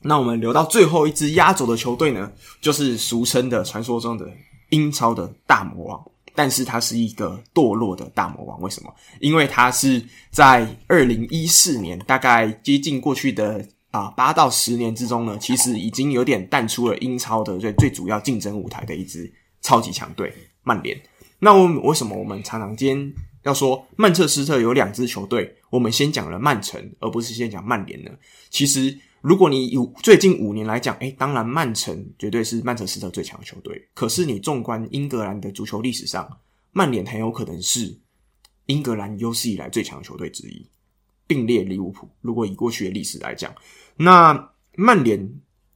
[0.00, 4.28] 那我们留到最后一支压轴的球队呢，就是俗称的传说中的
[4.70, 6.04] 英超的大魔王，
[6.34, 8.60] 但是他是一个堕落的大魔王。
[8.60, 8.94] 为什么？
[9.20, 21.00] 因为他是在二零一四年，大概接近过去的啊八到十年之中呢，其实已经有点淡出了英超的最最主要竞争舞台的一支超级强队曼联。
[21.38, 23.12] 那我为什么我们常常间？
[23.42, 28.10] 要说曼彻斯特有两支球队，我们先讲了曼城，而不是先讲曼联呢？
[28.50, 33.88] 其实，如果你有最近五年来讲，诶，当然曼城绝对是曼彻斯特最强的球队。
[33.94, 36.28] 可是，你纵观英格兰的足球历史上，
[36.72, 37.96] 曼联很有可能是
[38.66, 40.66] 英格兰有史以来最强球队之一，
[41.26, 42.08] 并列利物浦。
[42.20, 43.54] 如果以过去的历史来讲，
[43.96, 45.18] 那曼联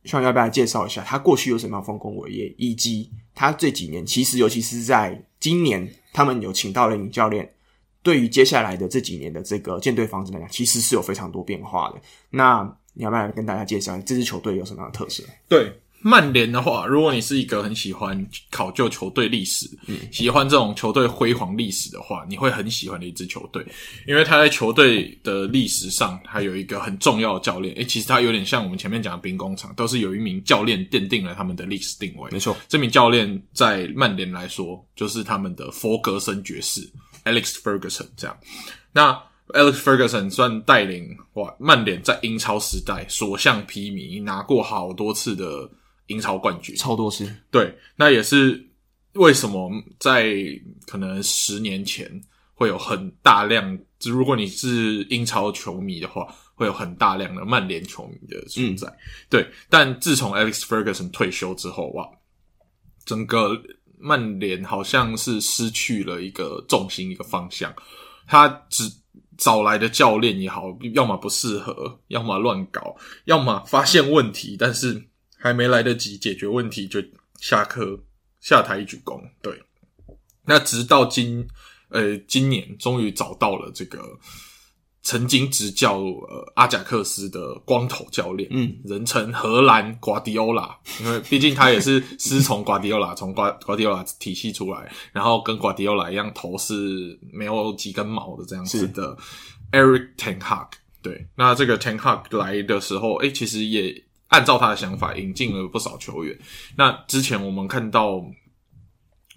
[0.05, 7.49] 希望要不要来介绍一下他过去有什么样丰功伟业，以及他这几年其实尤其是在今年，他们有请到了领教练，
[8.03, 12.01] 对于接下来的这几年的这个舰队方针来讲，其实是有非常多变化的。
[12.31, 15.23] 那你要不要来跟大家介绍这支球队有什么样的特色？
[15.49, 15.73] 对。
[16.03, 23.67] 曼联的话，如果你是一个很喜欢考究球队历史，嗯，喜欢这种球队辉煌历史的话，你会很喜欢的一支球队，
[24.07, 27.75] 因为他在球队的历史上，还有一个很重要的教练。
[27.75, 32.31] 诶、欸，其实他有点像我们前面讲的兵工厂，都是有一名教练奠定了他们的历史定位。
[32.31, 36.89] 没错，这名教练在曼联来说，就是他们的弗格森爵士
[37.25, 38.37] Alex Ferguson 这样。
[38.93, 39.19] 那
[39.49, 45.71] Alex Ferguson 算带领哇曼联在英超时代所向披靡，拿过好多次的。
[46.09, 48.65] 英超冠军超多次，对，那也是
[49.15, 49.69] 为什么
[49.99, 50.37] 在
[50.87, 52.09] 可能十年前
[52.55, 58.87] 会有很大量，如果你是英超球迷的话，会有很大量的曼联球迷的存在。
[58.87, 62.09] 嗯、对，但自从 Alex Ferguson 退休之后，哇，
[63.05, 63.61] 整个
[63.99, 67.75] 曼联好像是失去了一个重心，一个方向。
[68.29, 68.85] 他只
[69.39, 70.65] 找来的教练也好，
[70.95, 75.03] 要么不适合，要么乱搞，要么发现问题，但是。
[75.39, 76.99] 还没来得及解决问题，就
[77.39, 77.97] 下课
[78.41, 79.21] 下台一鞠躬。
[79.43, 79.63] 对，
[80.45, 81.47] 那直到今
[81.91, 84.03] 呃今年，终于找到了这个
[85.07, 99.17] 曾经执教呃阿贾克斯的光头教练，嗯，人称荷兰瓜迪奥拉， 因为毕竟他也是师从瓜迪奥拉， 从瓜瓜迪奥拉体系出来，然后跟瓜迪奥拉一样，头是没有几根毛的这样子的
[99.71, 100.67] Eric Ten Hag。
[101.01, 104.03] 对，那这个 Ten Hag 来的时候，诶，其实也。
[104.29, 106.37] 按照他的想法引进了不少球员。
[106.77, 108.21] 那之前我们看到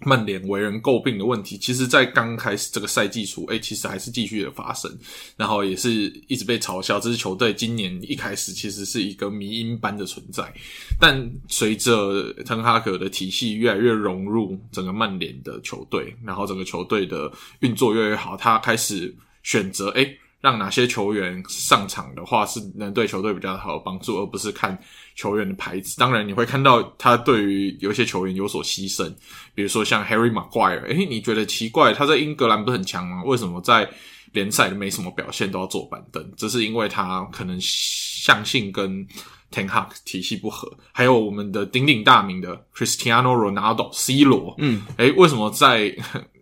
[0.02, 4.90] 曼联为人诟病的问题，其实，在刚开始这个赛季初，诶、其实还是继续的发生，
[5.36, 5.90] 然后也是
[6.26, 6.98] 一直被嘲笑。
[6.98, 10.52] 这支球队今年一开始其实是一个迷因般的存在，
[10.98, 17.30] 但随着滕哈格的体系越来越融入整个曼联的球队，然后整个球队的
[17.60, 20.18] 运作越来越好，他开始选择诶。
[20.40, 24.78] 让哪些球员上场的话，是能对球队比较好的帮助，而不是看
[25.14, 25.98] 球员的牌子。
[25.98, 29.12] 当然，你会看到他对于有些球员有所牺牲，
[29.54, 30.82] 比如说像 Harry Maguire。
[30.86, 31.92] 诶，你觉得奇怪？
[31.92, 33.22] 他在英格兰不是很强吗？
[33.24, 33.86] 为什么在
[34.32, 36.26] 联赛都没什么表现，都要坐板凳？
[36.38, 39.06] 这是因为他可能相信跟
[39.52, 40.72] Ten Hag 体系不合。
[40.92, 45.94] 还有我们的鼎鼎大名的 Cristiano Ronaldo C 罗，嗯，诶，为什么在？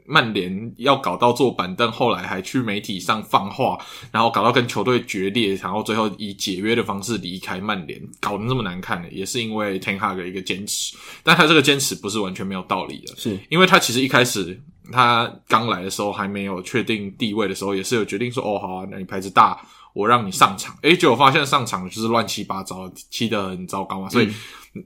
[0.08, 3.78] 曼联要搞到坐板凳，后来还去媒体上放话，
[4.10, 10.96] 然后搞到跟球队决裂，然后最后以解约的方式离开曼联，搞得那么难看的，也是因为 Ten Hag 的一个坚持。
[11.22, 14.58] 但他这个坚持不是完全没有道理的，是因为他其实一开始
[14.90, 19.60] 他刚来的时候还没有确定地位的时候，也是有决定说，哦，好啊，那你牌子大。
[19.94, 24.08] 我让你上场，诶，结果发现上场就是乱七八糟，踢得很糟糕嘛。
[24.08, 24.30] 所以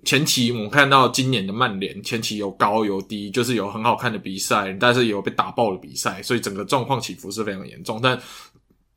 [0.05, 8.01] 前期我们看到今年的曼联，前期有高有低，就是有很好看的比赛，但是也有被打爆的比赛，所以整个状况起伏是非常严重。
[8.03, 8.19] 但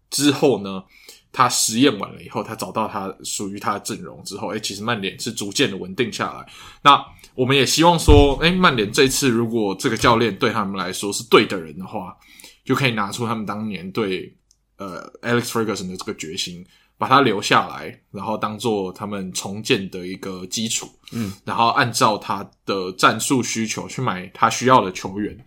[0.10, 0.82] 之后呢，
[1.34, 6.45] 他实验完了以后，他找到他属于他的阵容之后，诶，其实曼联是逐渐的稳定下来。
[6.82, 7.03] 那
[7.34, 12.16] 我们也希望说，诶，曼联这次如果这个教练对他们来说是对的人的话，
[12.64, 14.34] 就可以拿出他们当年对。
[14.78, 16.66] 呃，Alex Ferguson 的这个决心，
[16.98, 25.38] 把他留下来，然后当做他们重建的一个基础，嗯，然后按照他的战术需求去买他需要的球员，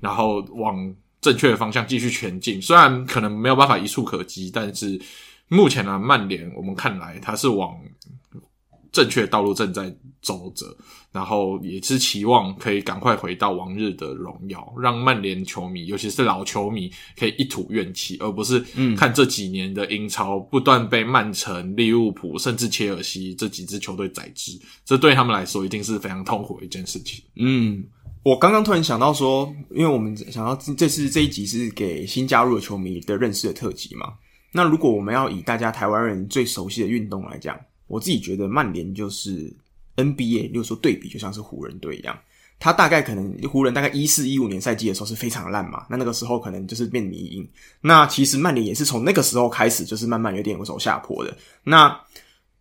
[0.00, 2.60] 然后往正确的方向继续前进。
[2.60, 5.00] 虽然可能没有办法一触可及，但是
[5.48, 7.78] 目前呢，曼联我们看来他是往。
[8.92, 10.66] 正确的道路正在走着，
[11.12, 18.58] 然后也是期望可以赶快回到往日的荣耀，让曼联球迷，尤其是老球迷，可以一吐怨气，而不是
[18.96, 27.22] 看这几年的英超不断被曼城、利物浦甚至切尔西这几支球队宰制，这对他们来说一定是非常痛苦的一件事情。
[27.36, 27.84] 嗯，
[28.22, 34.14] 我刚刚突然想到说，因为我们想到这次这一集是给新加入的球迷的认识的特辑嘛，
[34.52, 37.58] 那如果我们要以大家台湾人最熟悉的运动来讲。
[37.88, 39.52] 我自己觉得曼联就是
[39.96, 42.16] NBA，例如说对比就像是湖人队一样，
[42.60, 47.48] 他大概可能湖人大概一四一五年赛季的时候是非常烂嘛，那那个时候可能就是变迷因。
[47.80, 51.36] 那其实曼联也是从那个时候开始就是慢慢有点走下坡的。
[51.64, 52.00] 那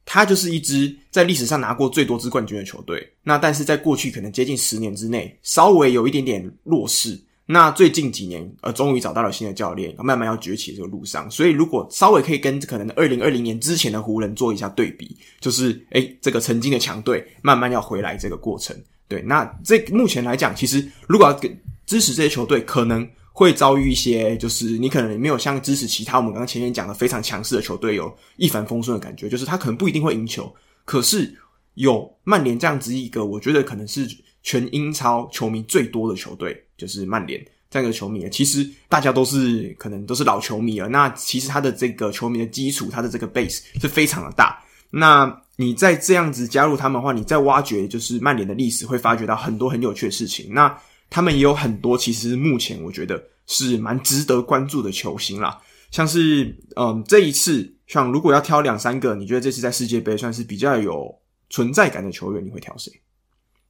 [0.06, 7.20] 他就是一支在历史上拿过最多支冠军的球队，那但是在过去可能接近十年之内稍微有一点点弱势。
[7.50, 11.32] 那最近几年，呃，终于找到了新的教练，慢慢要崛起这个路上。
[11.32, 18.76] 所以，如果稍微可以跟可能二零二零年之前的湖人做一下对比，就是，诶，这个曾经的强队慢慢要回来这个过程。
[19.08, 21.50] 对，那这目前来讲，其实如果要跟
[21.86, 31.34] 支持这些球队，可能会遭遇一些，就是你可能没有像支持其他我们刚刚前面讲的非常强势的球队有一帆风顺的感觉，就是他可能不一定会赢球，可是
[31.76, 34.06] 有曼联这样子一个，我觉得可能是
[34.48, 37.38] 全英超球迷最多的球队，就是曼联
[37.70, 38.26] 这样一个球迷。
[38.30, 44.58] 其实大家都是可能都是老球迷了，那其实他的这个球迷的基础，他的这个 base 是非常的大。
[44.90, 50.54] 那你在这样子加入他们的话，你再挖掘就是曼联的历史，会发觉到很多很有趣的事情。
[50.54, 50.74] 那
[51.10, 55.60] 他们也有很多，其实目前我觉得是蛮值得关注的球星啦，
[55.92, 61.14] 像是嗯这一次，像如果要挑两三个，你觉得这次在世界杯算是比较有
[61.50, 62.90] 存在感的球员，你会挑谁？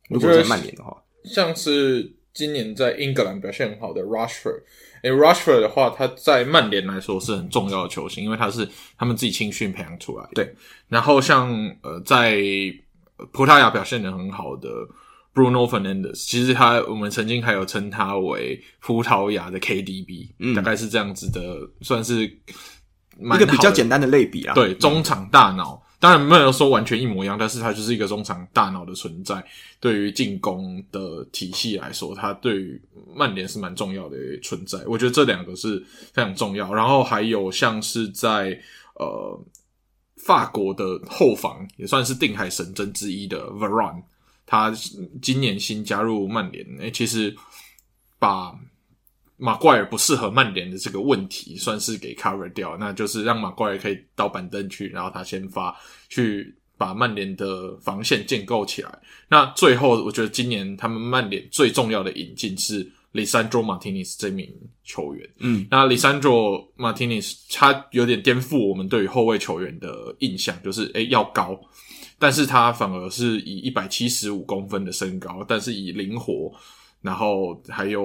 [0.10, 4.62] 如果在曼联的话，像是今年在英格兰表现很好的 Rashford，
[5.04, 10.30] 诶 Rashford 的话，他在曼联来说是很重要的球星，因为他是他们自己青训培养出来的。
[10.36, 10.56] 对，
[10.88, 11.52] 然后像
[11.82, 12.40] 呃在
[13.32, 14.70] 葡萄牙表现的很好的
[15.34, 21.42] Bruno Fernandes，其实他我们曾经还有称他为葡萄牙的 KDB，嗯，大概是这样子的，
[21.82, 24.54] 算是一个比较简单的类比啊。
[24.54, 25.84] 对，中场大脑。
[26.00, 29.44] 当然没有说完全一模一样，但是他就是一个中场大脑的存在。
[29.80, 32.82] 对于进攻的体系来说，他对于
[33.16, 34.80] 曼联是蛮重要的存在。
[34.86, 35.84] 我觉得这两个是
[36.14, 36.74] 非常重要。
[36.74, 38.60] 然后还有像是在
[38.96, 39.40] 呃
[40.18, 44.04] 法国的后防，也算是定海神针之一的 Varane，
[44.46, 44.72] 他
[45.22, 47.36] 今年新加入曼联，诶，其实
[48.20, 48.58] 把。
[49.40, 55.76] 马盖尔不适合曼联的这个问题，算是给 cover 掉，那就是让马盖尔可以到板凳去，然后他先发，
[56.10, 59.00] 去把曼联的防线建构起来。
[59.30, 62.84] 那最后，我觉得今年他们曼联最重要的引进是
[63.14, 64.52] Lisandro Martinez 这名
[64.84, 65.30] 球员。
[65.38, 71.60] 嗯，那 Lisandro Martinez 他有点颠覆我们对于后卫球员的印象，就是诶要高，
[72.18, 76.52] 但是他反而是以一百七十五公分的身高，但是以灵活，
[77.04, 78.04] 然后还有。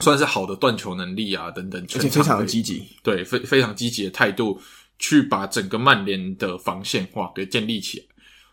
[0.00, 4.58] 算是好的断球能力啊，等等，而且非常的积极，对，非非常积极的态度，
[4.98, 8.04] 去把整个曼联的防线化给建立起来。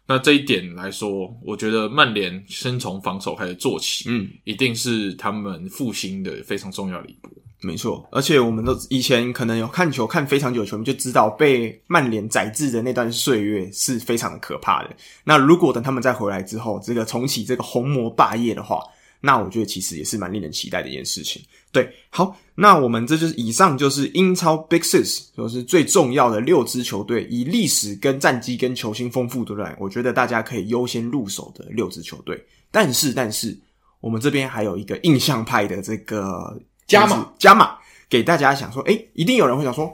[0.10, 7.30] 那这一点来说，我觉得曼联先从防守开始做起，嗯，一定是他们复兴的非常重要的一步。
[7.62, 14.96] 没错，而且我们都以前可能有看球看非常久的球迷就知道，被曼联宰制的那段岁月是非常的可怕的。
[15.24, 18.82] 那如果等他们再回来之后，这个重启这个红魔霸业的话。
[19.28, 21.42] 那我觉得其实也是蛮令人期待的一件事情。
[21.70, 32.42] 对，好，那我们这就是以上就是英超 Big Six，就是最重要的六支球队，以历史跟战绩跟球星丰富度来，我觉得大家可以优先入手的六支球队。
[32.72, 33.56] 但是，但是
[34.00, 36.58] 我们这边还有一个印象派的这个
[36.88, 37.76] 加码加码
[38.10, 39.94] 给大家想说，诶，一定有人会想说，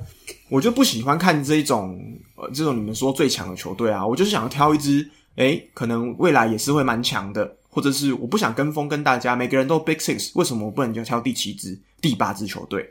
[0.50, 2.00] 我就不喜欢看这种
[2.36, 7.58] 呃这种你们说最强的球队啊，我就是想要挑一支，诶，可能未来也是会蛮强的。
[7.74, 12.88] 或者是我不想跟风跟大家，每个人都 Big Six，为什么我不能就挑第七支、第八支球队？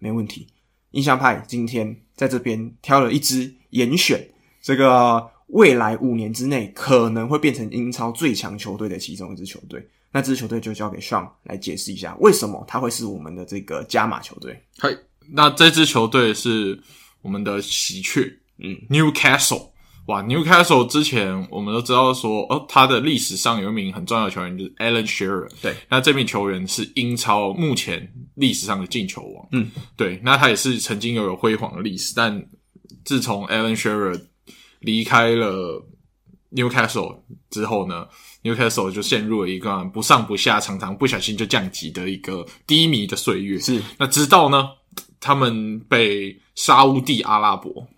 [0.00, 0.48] 没问题。
[0.90, 4.20] 印象派今天在这边挑了一支严选，
[4.60, 9.88] 这个未来五年之内可能会变成英超最强球队的其中一支球队。
[10.10, 14.60] 那支球队就交给 Sean 来解释一下，为什么他会是我们的这个加码球队。
[14.78, 14.88] 嗨，
[15.30, 16.76] 那这支球队是
[17.22, 19.73] 我们的喜鹊，嗯，Newcastle。
[20.06, 25.48] 哇，Newcastle 之前我们都知道说，哦，他的历史上有一名很重要的球员就是 Alan Shearer。
[25.62, 29.48] 对，那这名球员是英超目前历史上的进球王。
[29.52, 32.46] 嗯，对，那他也是曾经拥有辉煌的历史，但
[33.02, 34.20] 自从 Alan Shearer
[34.80, 35.82] 离开了
[36.52, 38.06] Newcastle 之后呢
[38.42, 43.58] ，Newcastle 就陷入了一个不上不下，常常不小心就降级的一个低迷的岁月。
[43.58, 44.68] 是，那直到呢，
[45.18, 47.88] 他们被沙乌地阿拉伯。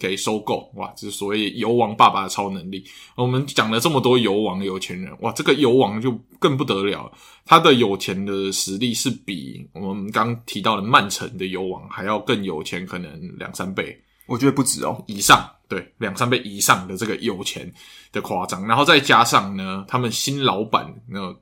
[0.00, 2.84] 给收购哇，这是所谓油王爸爸的超能力。
[3.16, 7.10] 我们讲了这么多油王有钱人哇，这个油王就更不得了，
[7.44, 17.72] 他的有钱的实力是比我们刚提到的曼城的油王还要更有钱，可能两三倍，我觉得不止哦，以上，对，两三倍以上的这个有钱
[18.12, 18.66] 的夸张。
[18.66, 21.34] 然后再加上呢，他们新老板那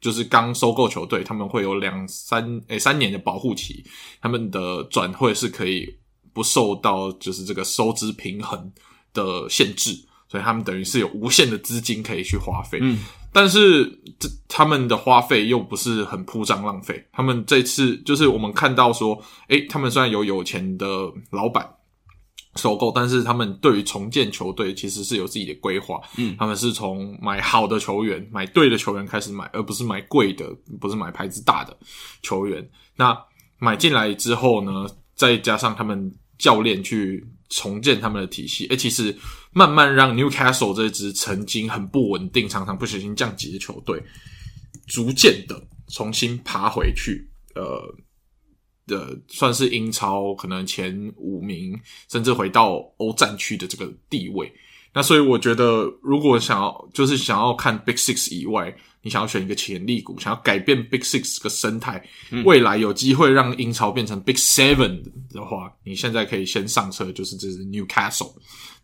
[0.00, 3.84] 就是刚收购球队，他们会有两三诶、欸、三年的保护期，
[4.20, 5.99] 他们的转会是可以。
[6.32, 8.72] 不受到就是这个收支平衡
[9.12, 9.92] 的限制，
[10.28, 12.78] 所以他们等于是有无限的资金可以去花费。
[12.80, 12.98] 嗯，
[13.32, 13.84] 但是
[14.18, 17.04] 这他们的花费又不是很铺张浪费。
[17.12, 20.86] 他们这次就是我们看到说，诶，他们虽然有有钱的
[21.30, 21.68] 老板
[22.56, 26.00] 收购，但是他们对于重建球队其实是有自己的规划。
[26.16, 30.44] 嗯，他们是从买好的球员、买对的球员开始买，而不是买贵的，
[30.80, 31.76] 不是买牌子大的
[32.22, 32.68] 球员。
[32.96, 33.16] 那
[33.58, 34.86] 买进来之后呢，
[35.20, 39.14] 再加上他们教练去重建他们的体系，诶，其实
[39.52, 44.02] 慢慢让 Newcastle 这支曾经很不稳定、常常不小心降级的球队，
[44.86, 47.94] 逐渐的重新爬回去，呃，
[48.86, 51.78] 的算是英超可能前五名，
[52.10, 54.50] 甚至回到欧战区的这个地位。
[54.92, 65.00] 那所以我觉得，如果想要就是想要看 Big Six 以外，你想要选一个潜力股，想要改变 Big Six 这个生态，嗯、未来有机会让英超变成 Big Seven
[65.32, 68.32] 的话，你现在可以先上车，就是这是 Newcastle。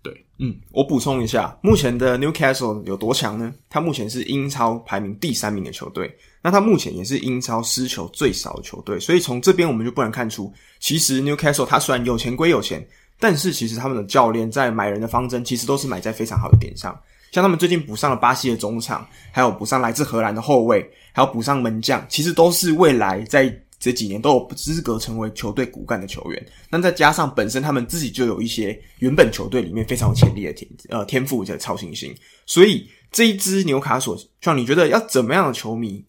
[0.01, 3.53] 对，嗯，我补充一下，目前的 Newcastle 有多强呢？
[3.69, 12.87] 它目前是英超排名第三名的球队，那它目前也是英超失球最少的球队，所以从这边我们就不难看出，其实 Newcastle 它虽然有钱归有钱。
[13.19, 16.99] 但是其实他们的教练在买人的方针，其实都是买在非常好的点上。
[17.33, 26.47] 像他们最近补上了巴西的中场，还有补上来自荷兰的后卫，还有补上门将，其实都是未来在这几年都有资格成为球队骨干的球员。
[26.71, 32.14] 那再加上本身他们自己就有一些原本球队里面非常有潜力的天呃天赋的超新星，
[32.47, 36.03] 所以这一支纽卡索，像你觉得要怎么样的球迷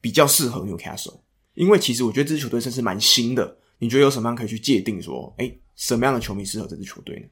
[0.00, 1.22] 比较适合纽卡索？
[1.54, 7.26] 因为其实我觉得这支球队算是蛮新的，你觉得有什么样可以去界定说，诶什么样的球迷适合这支球队呢？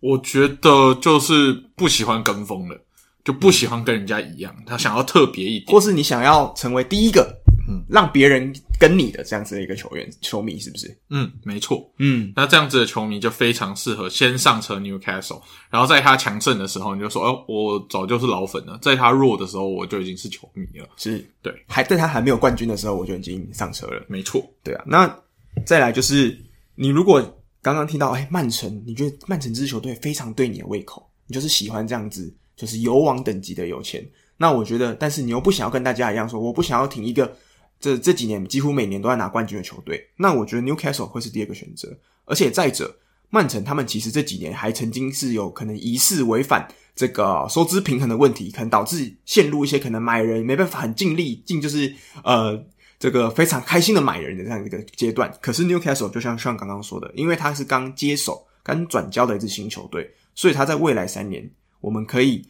[0.00, 2.78] 我觉得就是不喜欢跟风的，
[3.24, 7.34] 就不喜欢跟人家一样，他想要特别一点，或是你想要成为第一个，
[7.66, 10.96] 嗯，让别人跟你的这样子的一个球员、球迷，是不是？
[11.08, 15.40] 嗯，没错，嗯，那这样子的球迷就非常适合先上车 Newcastle，
[15.70, 20.86] 然后在他强盛的时候，你就说，哦，我早就是老粉了；在他弱的时候，我就已经是球迷了。
[20.98, 24.04] 是，对，还在他还没有冠军的时候，我就已经上车了。
[24.08, 24.84] 没错，对啊。
[24.86, 25.18] 那
[25.64, 26.38] 再来就是。
[26.76, 34.06] 你如果刚刚听到，哎，曼城，你觉得曼城这支球队非常对你的胃口，你就是喜欢这样子，就是油王等级的有钱。
[34.36, 37.36] 那我觉得，但是你又不想要跟大家一样说，我不想要挺一个
[37.80, 40.06] 这 这几年几乎每年都在拿冠军的球队。
[40.16, 41.88] 那我觉得 Newcastle 会是第二个选择。
[42.24, 42.94] 而且再者，
[43.30, 52.64] 曼城他们其实这几年还曾经是有可能疑似违反这个收支平衡的问题，可能导致陷入一些可能买人没办法很尽力尽就是呃。
[52.98, 61.48] 这个非常开心的买人的这样一个阶段，可是 Newcastle 就像像刚刚说的，因为他是刚接手、刚转交的一支新球队，所以他在未来三年，
[61.82, 62.42] 我们可以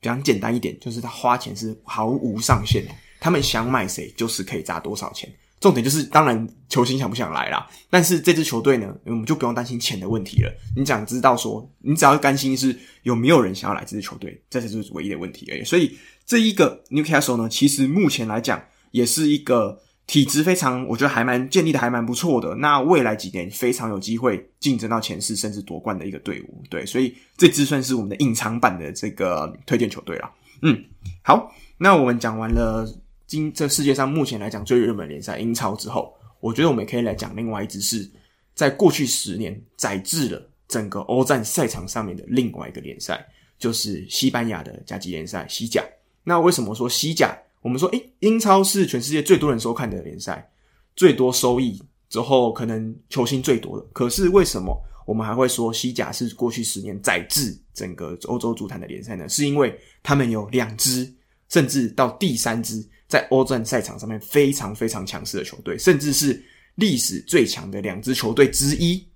[0.00, 5.28] 讲简单一点，就是他花钱是毫无上限的，他们想买谁就是可以砸多少钱。
[5.58, 10.54] 重点就是，当然球星想不想来啦，但是这支球队呢，我们就不用担心钱的问题了。
[10.76, 15.64] 你想知道说，你只要担心是有没有人想要来这支球队，这才是唯一的问题而已。
[15.64, 19.82] 所以这一个 Newcastle 呢，其实目前来讲也是一个。
[20.08, 22.54] 体质非常，我觉得还蛮建立的，还蛮不错的。
[22.54, 26.62] 那未来几年非常有机会竞争到前四，甚至夺冠的一个队伍。
[26.70, 30.30] 对，所以这支算是我们的隐藏版的这个推荐球队了。
[30.62, 30.82] 嗯，
[31.22, 32.90] 好，那我们讲完了
[33.26, 38.10] 今这世界上目前来讲最热门联赛英超之后，我觉得我们可以来讲另外一支是
[38.54, 43.22] 在过去十年载制了整个欧战赛场上面的另外一个联赛，
[43.58, 45.84] 就是西班牙的甲级联赛西甲。
[46.24, 47.36] 那为什么说西甲？
[47.68, 50.50] 我们说，诶，英超是全世界最多人收看的联赛，
[50.96, 53.86] 最多收益之后，可能球星最多的。
[53.92, 54.74] 可是为什么
[55.06, 59.28] 我们还会说西甲是过去十年载至整个欧洲足坛的联赛呢？
[59.28, 61.12] 是因为他们有两支，
[61.50, 66.42] 甚至到第三支，在欧战赛场上面非常非常强势的球队，甚至是
[66.76, 69.06] 历史最强的两支球队之一、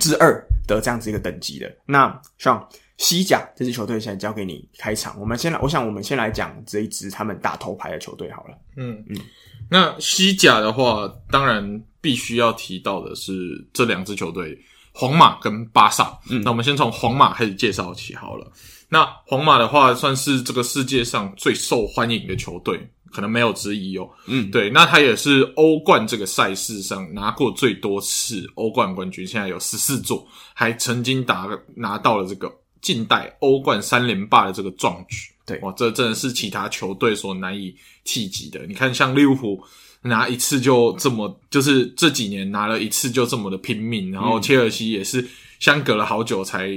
[0.00, 1.72] 之二的这样子一个等级的。
[1.86, 2.68] 那像。
[2.98, 8.58] 西甲这支球队现在交给你开场，我们先来，我想我们先来讲这一支他们打头牌的球队好了。
[8.76, 9.16] 嗯嗯，
[9.70, 13.32] 那西甲的话，当然必须要提到的是
[13.72, 14.58] 这两支球队，
[14.92, 16.18] 皇马跟巴萨。
[16.28, 18.50] 嗯，那我们先从皇马开始介绍起好了。
[18.88, 22.80] 那皇马的话，算是这个世界上最受欢迎的球队，
[23.12, 24.10] 可能没有之一哦。
[24.26, 32.52] 嗯，对，那他也是欧冠这个赛事上拿过最多次欧冠冠军，现在有十四座，还曾经打拿到了这个。
[32.80, 37.74] 近代欧冠三连霸的这个壮举，对哇，这真的是其他球队所难以
[38.04, 38.64] 企及的。
[38.66, 39.62] 你看，像利物浦
[40.02, 45.26] 拿一次就这么，就是这几年拿了一次就这么的拼命，然后切尔西也是
[45.58, 46.70] 相隔了好久才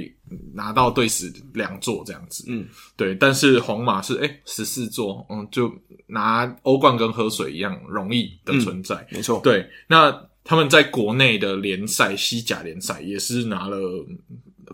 [0.52, 2.44] 拿到队史两座这样子。
[2.48, 3.14] 嗯，对。
[3.14, 5.72] 但是皇马是诶十四座，嗯，就
[6.08, 8.96] 拿欧冠跟喝水一样容易的存在。
[8.96, 9.64] 嗯，没错，对。
[9.86, 13.78] 那他们在国内的联赛西甲联赛也是拿了。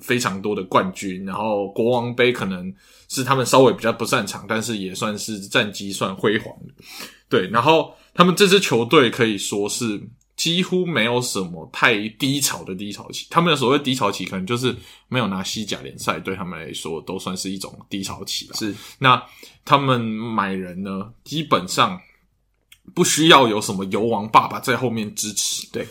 [0.01, 2.73] 非常多的冠军，然后国王杯可能
[3.09, 6.75] 是他们稍微比较不擅长，但是也算是战绩算辉煌的。
[7.29, 10.01] 对，然后他们这支球队可以说是
[10.37, 13.27] 几乎没有什么太低潮的低潮期。
[13.31, 14.75] 他们的所谓低潮期，可能就是
[15.09, 18.55] 没有拿西甲联赛，对他们来说都算是一种低潮期了。
[18.55, 19.23] 是，那
[19.65, 22.01] 他们买人呢，基本上
[22.95, 25.69] 不需要有什么油王爸爸在后面支持。
[25.73, 25.87] 对。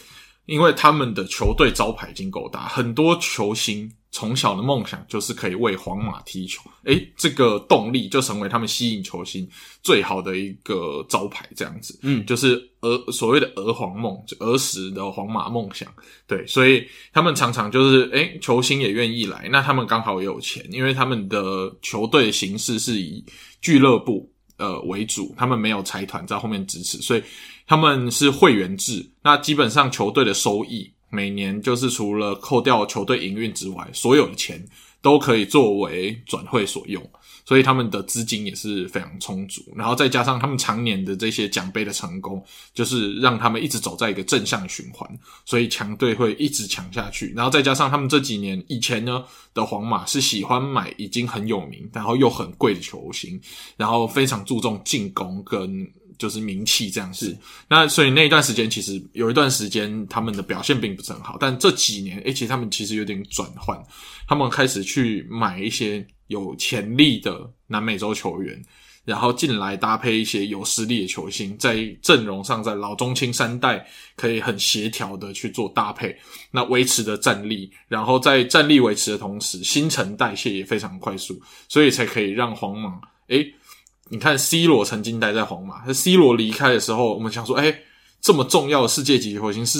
[0.46, 9.48] 因为他们的球队招牌已经够大，很多球星从小的梦想就是可以为皇马踢球，诶，这个动力就成为他们吸引球星
[9.84, 15.94] 最好的一个招牌，这样子，嗯，就是儿所谓的儿皇梦，就儿时的皇马梦想，
[16.26, 23.24] 对，所以他们常常就是，诶，球星也愿意来，那他们刚好也有钱，因为他们的球队形式是以
[23.62, 27.24] 俱乐部呃为主，他们没有财团在后面支持，所以
[27.68, 30.92] 他们是会员制，那基本上球队的收益。
[31.10, 34.64] 每年就是除了扣掉球队营运之外，所有的钱
[35.02, 37.02] 都可以作为转会所用，
[37.46, 39.64] 所以他们的资金也是非常充足。
[39.76, 42.44] 然后再加上他们常年的这些奖杯的成功，
[42.74, 45.10] 就是让他们一直走在一个正向循环，
[45.46, 47.32] 所以强队会一直强下去。
[47.36, 53.40] 然后再加上他们这几年以前呢的皇马是喜欢买已经很有名，然后又很贵的球星，
[53.78, 55.90] 然后非常注重进攻跟。
[56.18, 57.38] 就是名气这样子，
[57.70, 63.78] 那所以那一段时间其实有一段时间他们的表现并不是很好，但这几年，诶，其实他们其实有点转换，
[64.28, 68.60] 他们开始去买一些有潜力的南美洲球员，
[69.06, 76.18] 然后进来搭配一些有实力的球星，在阵容上在老中青三代可以很协调的去做搭配，
[76.52, 81.40] 那维持的战力，然后在战力维持的同时，新陈代谢也非常快速，
[81.70, 83.54] 所以才可以让皇马，诶。
[84.10, 87.74] 你看，C 罗曾经待在皇马，那 C 罗离开的时候，我们想说，哎，
[88.22, 89.80] 这么重要的世界级球星是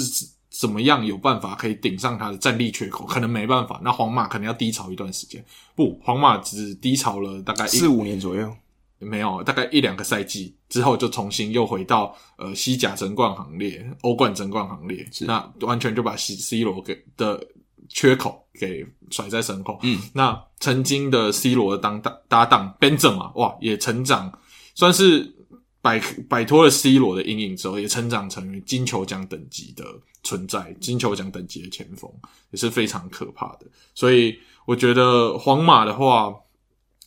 [0.50, 3.04] 怎么样有办法可以顶上他的战力缺口？
[3.06, 5.44] 可能没办法，那皇马可能要低潮一段时间。
[5.74, 8.54] 不，皇马只低潮了大概四五年左右，
[8.98, 17.40] 没有，大概一两个赛季之后，就重新又回到呃西甲争冠行列、欧冠争冠行列，那完全就把 C C 罗给的。
[17.88, 24.38] 缺口给甩在身后，嗯，那曾经的 C 罗的当搭搭档 Benzema，哇，也成长，
[24.74, 25.34] 算是
[25.80, 29.84] 摆摆脱了 C 罗的阴影之后，也成长成为金球奖等级的
[30.22, 32.10] 存在，金球奖等级的前锋
[32.50, 33.66] 也是非常可怕的。
[33.94, 36.34] 所以我觉得皇马的话，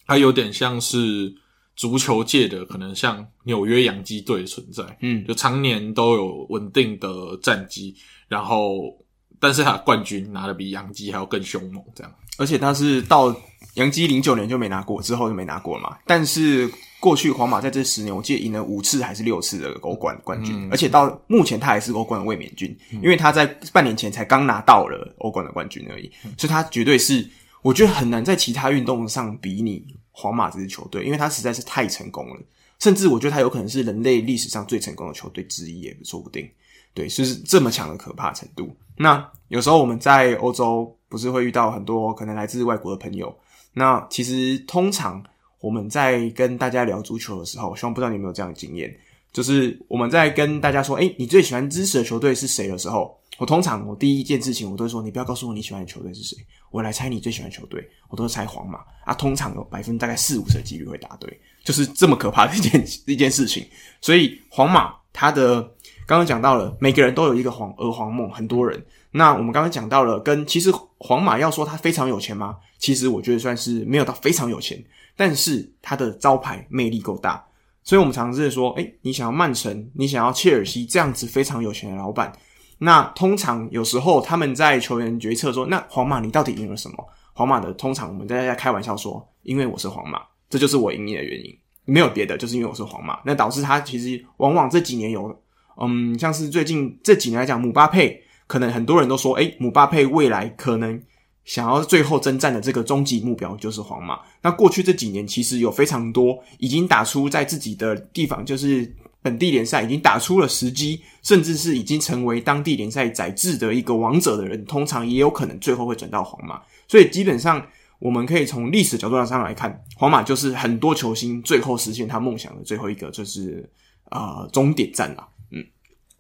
[0.07, 1.35] 它有点像是
[1.75, 7.95] 足球界的，可能像纽约洋基队的存在，嗯，就常年都有稳定的战绩，
[8.27, 8.97] 然后。
[9.41, 12.13] 但是他冠军拿的比杨基还要更凶猛，这样。
[12.37, 13.35] 而且他是到
[13.73, 15.97] 杨基零九年就没拿过，之后就没拿过了嘛。
[16.05, 26.11] 但是过去皇马在这十年，我记得赢了五次还是六次的欧冠冠军，嗯、而且到目前他还是欧冠的卫冕军，嗯、因为他在半年前才刚拿到了欧冠的冠军而已。
[26.23, 27.27] 嗯、所以他绝对是，
[27.63, 32.39] 我觉得很难在其他运动上比拟皇马这支球队，因为他实在是太成功了。
[32.79, 36.49] 甚至我觉得他有可能是人类历史上最成功的球队之一，也说不定。
[36.93, 38.75] 对，就是这么强的可怕程度。
[38.97, 43.35] 那有时候我们在欧洲不是会遇到很多可能来自外国的朋友。
[43.73, 45.23] 那其实通常
[45.59, 48.93] 我们在跟大家聊足球的时候，希望不知道你有没有这样的经验，
[49.31, 56.37] 就是我们在跟大家说，诶，你最喜欢支持的球队是谁的时候，我通常我第一件事情我都会说，你不要告诉我你喜欢的球队是谁，
[56.69, 59.13] 我来猜你最喜欢球队，我都是猜皇马啊。
[59.13, 63.65] 通常有百分大概四五成的几率会答对，就是这么可怕的一件 一件事情。
[64.01, 65.71] 所以皇马它的。
[66.05, 68.83] 刚刚讲到了，每个人都有一个皇儿皇梦，很多人。
[69.11, 72.57] 那我们刚刚讲到了，跟其实皇马要说他非常有钱吗？
[72.77, 74.83] 其实我觉得算是没有到非常有钱，
[75.15, 77.43] 但是他的招牌魅力够大。
[77.83, 82.31] 所以我们常常是说，诶，你想要曼城，你想要切尔西这样子非常有钱的老板，
[82.79, 87.07] 那通常有时候他们在球员决策说，那皇马你到底赢了什么？
[87.33, 93.19] 皇马的通常我们在大家开玩笑说，因为我是皇马，这就是我赢你的原因，没有别的，就是因为我是皇马。
[93.25, 95.40] 那导致他其实往往这几年有。
[95.79, 101.01] 嗯，像是最近这几年来讲，姆巴佩可能很多人都说，诶，姆巴佩未来可能
[101.45, 104.19] 想要最后征战的这个终极目标就是皇马。
[104.41, 116.61] 那过去这几年，其实有非常多已经打出在自己的地方，就是本地联赛已经打出了时机，甚至是已经成为当地联赛宰制的一个王者的人，通常也有可能最后会转到皇马。
[116.87, 117.65] 所以基本上，
[117.99, 123.69] 我们可以从历史角度上来看，皇马就是很多球星最后实现他梦想的最后一个，就是
[124.09, 125.27] 啊、呃、终点站了。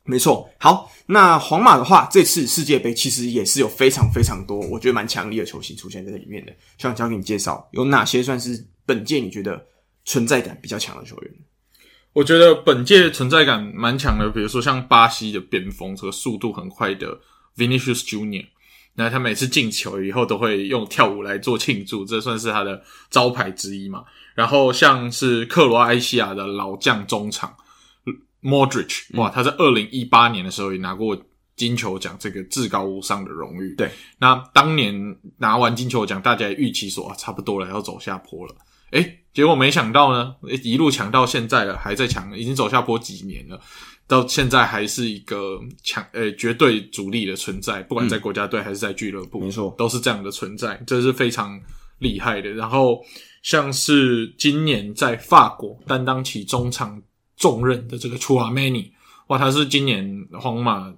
[0.03, 6.51] 没错，好，那皇马的话，这次世界杯其实也是有非常非常多，我觉得蛮强力的球星出现在这里面的。
[6.79, 9.63] 想交给你介绍，有哪些算是本届你觉得
[10.03, 11.31] 存在感比较强的球员？
[12.13, 17.19] 我觉得本届存在感蛮强的，比如说像巴西的边锋，这个速度很快的
[17.55, 18.47] Vinicius Junior，
[18.95, 24.03] 那他每次进球以后都会用跳舞来做庆祝，这算是他的招牌之一嘛。
[24.33, 27.55] 然后像是克罗埃西亚的老将中场。
[28.41, 31.15] Modric，哇，他在二零一八年的时候也拿过
[31.55, 33.75] 金球奖这个至高无上的荣誉。
[33.75, 38.55] 对，那当年拿完金球奖，大家也预期说啊，差不多了，要走下坡了。
[38.91, 43.61] 诶，结果没想到呢，一路强到现在了，还在强，已经走下坡几年了，
[44.07, 51.57] 到现在还是一个强呃绝对主力的存在，不管在国家队还是在俱乐部，没错，都是这样的存在，这是非常
[51.99, 52.49] 厉害的。
[52.49, 53.01] 然后
[53.43, 57.01] 像是今年在法国担当起中场
[57.41, 58.91] 重任的这个 Tchouaméni，
[59.27, 60.93] 哇，他是今年皇马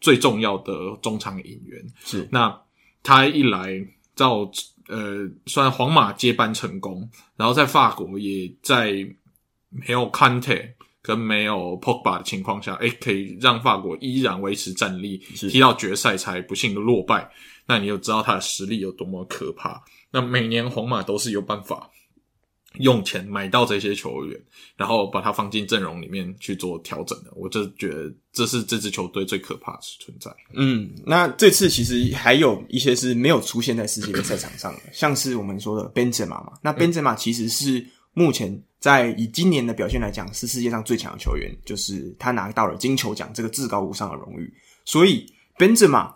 [0.00, 2.60] 最重要的中场引援，是那
[3.04, 4.50] 他一来到。
[4.86, 7.08] 呃，算皇马接班成功，
[7.38, 8.92] 然后在法国也在
[9.70, 17.26] 没有 Kante 跟没有 Pogba 的情况下，诶，可以让法国依然维持战力，踢到决赛才不幸的落败。
[17.66, 19.82] 那你就知道他的实力有多么可怕。
[20.10, 21.88] 那每年皇马都是有办法。
[22.80, 24.40] 用钱买到这些球员，
[24.76, 30.34] 然后把它放进阵容里面去做调整的，我就觉得这是这支球队最可怕的存在。
[30.54, 36.54] 嗯，那这次其实还有一些是没有出现在世界杯赛场上的，像是我们说的 Benzema 嘛。
[36.62, 44.52] 那 Benzema 其实是目前在以今年的表现来讲，是世界上最强的球员，就是他拿到了金球奖这个至高无上的荣誉。
[44.84, 45.24] 所以
[45.56, 46.12] Benzema，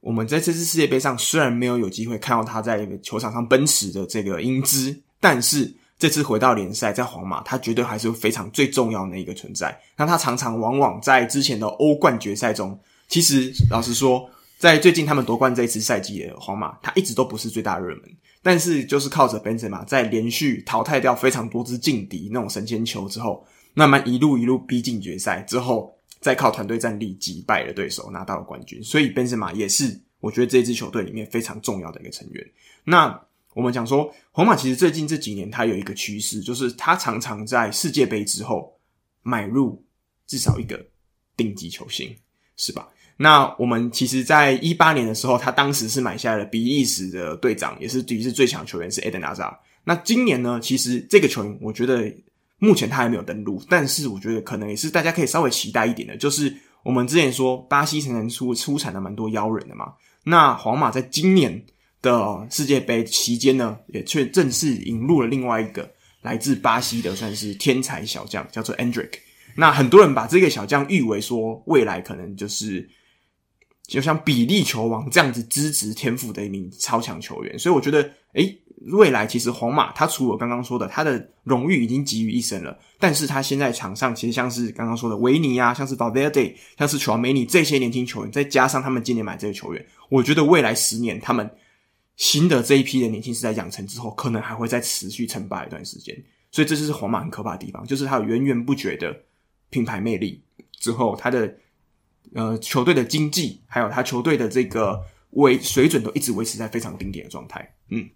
[0.00, 9.80] 我们在这次世界杯上虽然没有有机会看到他在球场上奔驰的这个英姿，但是这次回到联赛，在皇马，他绝对还是非常最重要的一个存在。
[9.96, 12.76] 那他常常往往在之前的欧冠决赛中，
[13.06, 14.28] 其实老实说，
[14.58, 18.02] 在最近他们夺冠这一次赛季的皇马，他一直都不是最大热门。
[18.42, 28.82] 但是就是靠着本泽马在连续淘汰掉非常多支劲敌那种神仙球之后，慢慢一路一路逼近决赛之后，再靠团队战力击败了对手，拿到了冠军。
[28.82, 32.44] 所以本泽马也是我觉得这支球队里面非常重要的一个成员。
[32.82, 33.16] 那。
[33.54, 38.78] 我们讲说，皇马其实最近这几年，它有一个趋势，就是它常常在世界杯之后
[39.22, 39.84] 买入
[40.26, 40.82] 至少一个
[41.36, 42.16] 顶级球星，
[42.56, 42.88] 是吧？
[43.18, 49.60] 那我们其实，在一八年的时候，他当时是买下了比利时的队长，也是于是最强球员是 Eden a z a。
[49.84, 52.12] 那今年呢，其实这个球员，我觉得
[52.58, 59.92] 目前他还没有登陆，但是我觉得可能也是大家可以稍微期待一点的，就是我们之前说巴西曾经出出产了蛮多妖人的嘛，
[60.24, 61.62] 那皇马在今年。
[62.02, 65.88] 的世界杯期间呢，也却正式引入了另外一个
[66.22, 69.12] 来自巴西的算是天才小将，叫做 Endrick。
[69.54, 72.88] 那很多人把这个小将誉为说未来可能就是
[73.86, 77.56] 就像比利球王这样子资质天赋的一名超强球员。
[77.58, 78.58] 所以我觉得，诶，
[78.92, 91.48] 未来其实皇马他除了刚刚说的他的荣誉已经集于一身了，但是他现在场上其实像是刚刚说的维尼啊，像是 Valverde，像是乔梅尼这些年轻球员，再加上他们今年买这个球员，我觉得未来十年他们。
[92.22, 96.16] 新的这一批的年轻世代养成之后，可能还会再持续称霸一段时间，
[96.52, 99.12] 所以这就是皇马很可怕的地方，就是它有源源不绝的
[99.70, 100.40] 品牌魅力，
[100.78, 101.52] 之后它的
[102.32, 107.68] 呃球队的经济，还有他球队的这个维水准都一直维持在非常顶点的状态。
[107.90, 108.08] 嗯，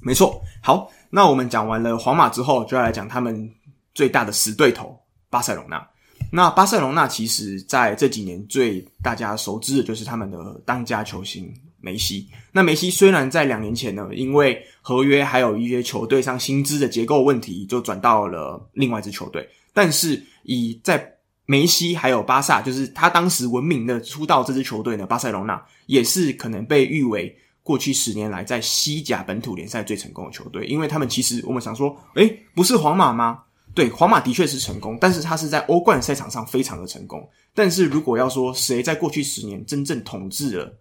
[0.00, 0.42] 没错。
[0.60, 3.48] 好，那我们讲完了皇马之后，就要来讲他们
[3.94, 4.98] 最大的死对头
[5.30, 5.88] 巴塞罗那。
[6.32, 11.54] 那巴塞罗那其实在这几年最大家熟知的就是他们的当家球星。
[11.82, 19.46] 梅西，那梅西虽然在两年前呢，因为合约还有一些球队上薪资的结构问题，就转到了另外一支球队。
[19.74, 21.12] 但是以在
[21.44, 33.42] 梅西还有巴萨，就是他当时闻名的出道这支球队呢，巴塞罗那也是可能被誉为过去十年来在西甲本土联赛最成功的球队，因为他们其实我们想说，诶，不是皇马吗？
[33.74, 37.26] 对，皇马的确是成功，但是他是在欧冠赛场上非常的成功。
[37.54, 40.78] 但是如果要说谁在过去十年真正统治了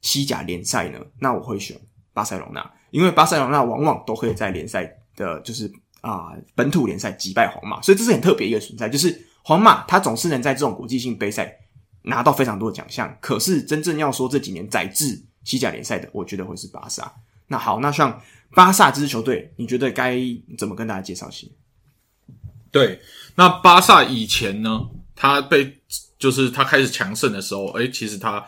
[0.00, 0.98] 西甲联赛呢？
[1.18, 1.78] 那我会选
[2.12, 5.70] 巴塞罗那，因为巴塞罗那往往都可以在联赛的，就是
[6.00, 8.88] 啊、本土联赛击败皇马，所以这是很特别一个存在。
[8.88, 11.54] 就是皇马他总是能在这种国际性杯赛
[12.02, 17.12] 拿到非常多的奖项，可是真正要说这几年载制西甲联赛的，我觉得会是巴萨。
[17.48, 18.20] 那好，那像
[18.54, 20.18] 巴萨这支球队，你觉得该
[20.56, 21.46] 怎么跟大家介绍一下？
[22.70, 23.00] 对，
[23.34, 24.80] 那巴萨以前呢，
[25.14, 25.76] 他被
[26.18, 28.44] 就是他开始强盛的时候，诶，其实他。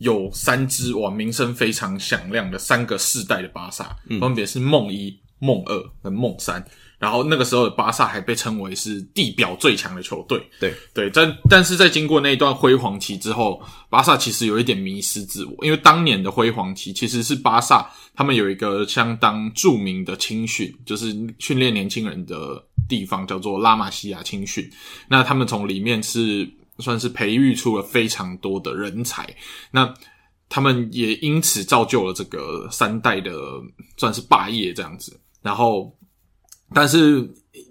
[0.00, 6.64] 有三支哇，名声非常响亮的三个世代的巴萨，嗯、分别是梦一、梦二跟梦三。
[6.98, 10.40] 然后那个时候的巴萨还被称为是地表最强的球队。
[10.60, 13.60] 对对，但但是在经过那一段辉煌期之后，
[13.90, 24.70] 巴萨其实有一点迷失自我，因为当年的辉煌期其实是巴萨他们有一个相当著名的青训，就是训练年轻人的地方，叫做拉玛西亚青训。
[25.08, 26.48] 那他们从里面是。
[26.78, 29.26] 算是培育出了非常多的人才，
[29.70, 29.92] 那
[30.48, 33.32] 他们也因此造就了这个三代的
[33.96, 35.18] 算是霸业这样子。
[35.42, 35.96] 然后，
[36.74, 37.28] 但是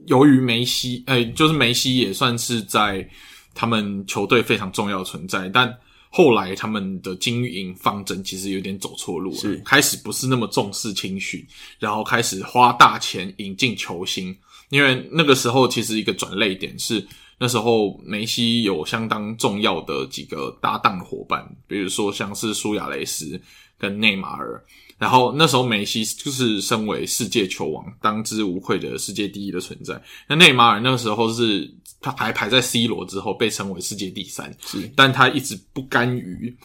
[0.08, 3.08] 由于梅西，哎，就是梅西也算是在
[3.54, 5.72] 他们球队非常重要的存在，但
[6.10, 11.46] 后来他们的经营方针其实有点走错路了，是开始不是那么重视青训，
[11.80, 14.36] 然后开始花大钱引进球星。
[14.70, 17.06] 因为那个时候其实一个转捩点是
[17.42, 23.42] 那时候梅西有相当重要的几个搭档伙伴，比如说像是苏亚雷斯
[23.80, 24.64] 跟内马尔。
[25.00, 30.00] 然后那时候梅西就是身为世界球王，当之无愧的世界第一的存在。
[30.28, 31.68] 那内马尔那个时候是
[32.00, 36.56] 他还排在 C 罗之后，被称为世界第三，是，但他一直不甘于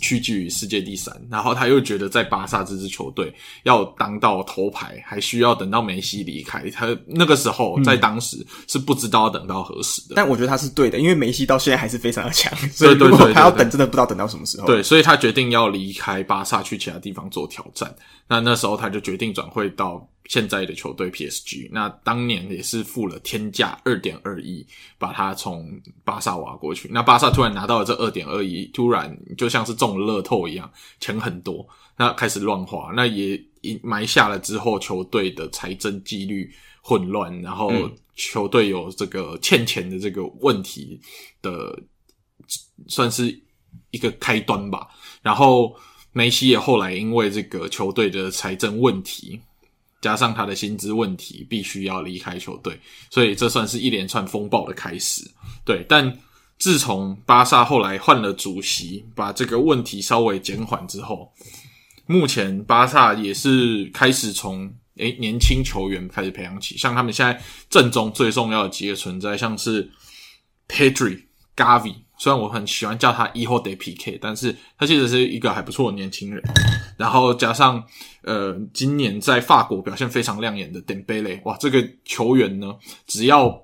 [0.00, 1.14] 屈居于世界第三。
[1.30, 6.68] 然后他又觉得在巴萨这支球队要当到头牌，还需要等到梅西离开。
[6.70, 10.14] 他那个时候在当时是不知道要等到何时的。
[10.14, 14.66] 但我觉得他是对的，因为梅西到现在还是非常的强，所以如果他要等，真的不知道等到什么时候。
[14.66, 17.94] 对，所以他决定要离开巴萨，去其他地方做挑战。
[18.28, 21.68] 那那时候他就决定转会到现在的球队 PSG。
[21.72, 24.66] 那当年也是付了天价二点二亿，
[24.98, 25.68] 把他从
[26.04, 26.88] 巴萨挖过去。
[26.92, 30.70] 那巴萨突然拿到了这二点二亿，突然就像是中了乐透一样，
[31.00, 31.66] 钱很多。
[31.96, 33.42] 那开始乱花，那也
[33.82, 37.72] 埋下了之后球队的财政纪律混乱，然后
[38.16, 41.00] 球队有这个欠钱的这个问题
[41.42, 41.78] 的，
[42.88, 43.38] 算是
[43.90, 44.88] 一个开端吧。
[45.22, 45.76] 然后。
[46.14, 49.40] 梅西也后来因为这个球队的财政问题，
[50.02, 55.22] 加上他的薪资问题，必须要离开球队，所以这算是一连串风暴的开始。
[55.64, 56.18] 对，但
[56.58, 61.32] 自从巴萨后来换了主席，把这个问题稍微减缓之后，
[62.06, 69.90] 目前巴萨也是开始从诶年轻球员开始培养起，像他们现在阵中最重要的几个存在，像是
[70.68, 71.22] Pedri、
[71.56, 71.94] Gavi。
[72.22, 76.40] 虽然我很喜欢叫他 Hijo de Piqué，但是他其实是一个还不错的年轻人。
[76.96, 77.82] 然后加上
[78.22, 82.76] 呃，今年在法国表现非常亮眼的 Dembele，哇，这个球员呢，
[83.08, 83.60] 只要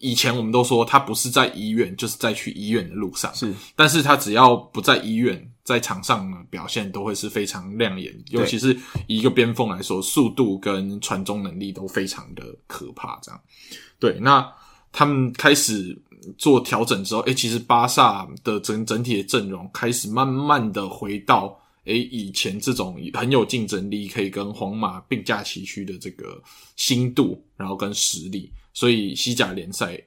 [0.00, 3.34] 以前我们都说他不是在医院，就是在去医院的路上。
[3.34, 8.14] 是，但是他只要不在医院，在场上呢，表现都会是非常亮眼。
[8.28, 13.18] 尤其是以一个边锋来说，速度跟传中能力都非常的可怕。
[13.22, 13.40] 这样，
[13.98, 14.46] 对，那
[14.92, 15.98] 他们开始。
[16.36, 26.38] 做调整之后，诶、其实巴萨的整整体的阵容开始慢慢的回到诶、以前这种很有竞争力，可以跟皇马并驾齐驱的这个
[26.76, 28.52] 心度，然后跟实力。
[28.74, 30.00] 所以西甲联赛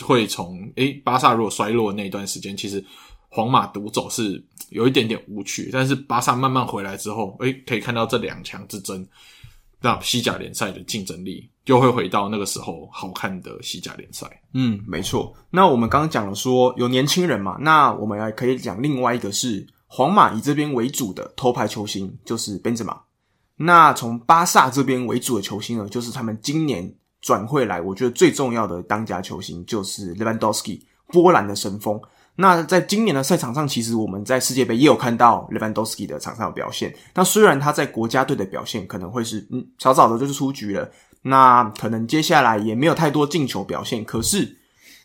[0.00, 2.82] 会从诶、巴萨如果衰落的那段时间，其实
[3.28, 5.68] 皇马独走是有一点点无趣。
[5.72, 9.06] 但是巴萨慢慢回来之后，诶、可以看到这两强之争，
[9.86, 11.48] 那西甲联赛的竞争力。
[11.66, 14.24] 就会回到那个时候好看的西甲联赛。
[14.54, 15.34] 嗯，没错。
[15.50, 22.96] 那我们刚刚讲了说有年轻人嘛，那我们还可以讲另外一个是皇马以这边为主的头牌球星就是 Benzema。
[23.56, 32.00] 那从巴萨这边为主的球星呢，就是他们今年转会来，我觉得最重要的当家球星就是 Lewandowski，波兰的神锋。
[32.36, 36.94] 那在今年的赛场上，其实我们在世界杯也有看到 Lewandowski 的场上的表现。
[37.14, 40.90] 那虽然他在国家队的表现可能会是嗯，早早的就是出局了。
[41.22, 44.56] 那可能接下来也没有太多进球表现，可是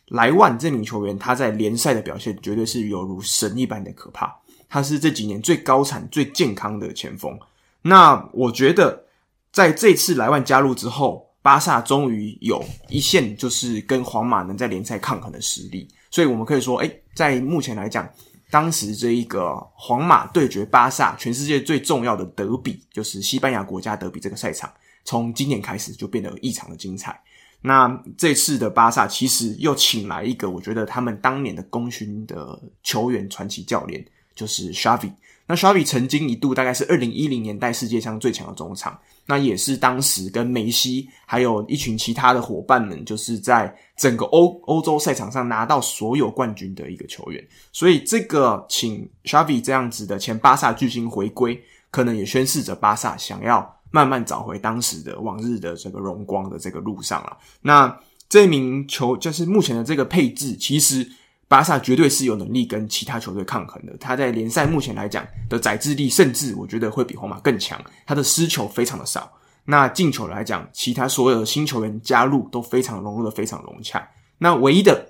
[0.09, 4.35] 莱万这名球员他在联赛的表现绝对是犹如神一般的可怕。
[4.69, 7.37] 他是这几年最高产、最健康的前锋。
[7.81, 9.03] 那我觉得
[9.51, 15.87] 在这次莱万加入之后，巴萨终于有一线就是跟皇马能在联赛抗衡的实力。
[16.11, 18.07] 所以我们可以说，诶，在目前来讲，
[18.51, 24.71] 当时这一个皇马对决巴萨，全世界最重要的德比，就是西班牙国家德比这个赛场。
[25.03, 27.19] 从今年开始就变得异常的精彩。
[27.61, 34.05] 那这次的巴萨其实又请来一个，我觉得他们当年的功勋的球员传奇教练，
[34.35, 35.11] 就是 Xavi。
[35.47, 38.99] 那 Xavi 曾经一度大概是二零一零年代世界上最强的中场，
[39.31, 47.41] 那也是当时跟梅西还有一群其他的伙伴们，就是在整个欧欧洲赛场上拿到所有冠军的一个球员。
[47.71, 51.57] 所以这个请 Xavi 这样子的前巴萨巨星回归，
[51.89, 53.77] 可能也宣示着巴萨想要。
[53.93, 57.37] 慢慢找回当时的往日的这个荣光的这个路上了。
[57.61, 57.93] 那
[58.29, 61.05] 这名球就是目前的这个配置，其实
[61.51, 63.91] 巴萨绝对是有能力跟其他球队抗衡的。
[63.97, 67.77] 他在联赛目前来讲的宰制力，甚至我觉得会比皇马更强。
[68.05, 69.29] 他的失球非常的少。
[69.65, 74.01] 那进球来讲，其他所有的新球员加入都非常融入的非常融洽。
[74.37, 75.05] 那唯一的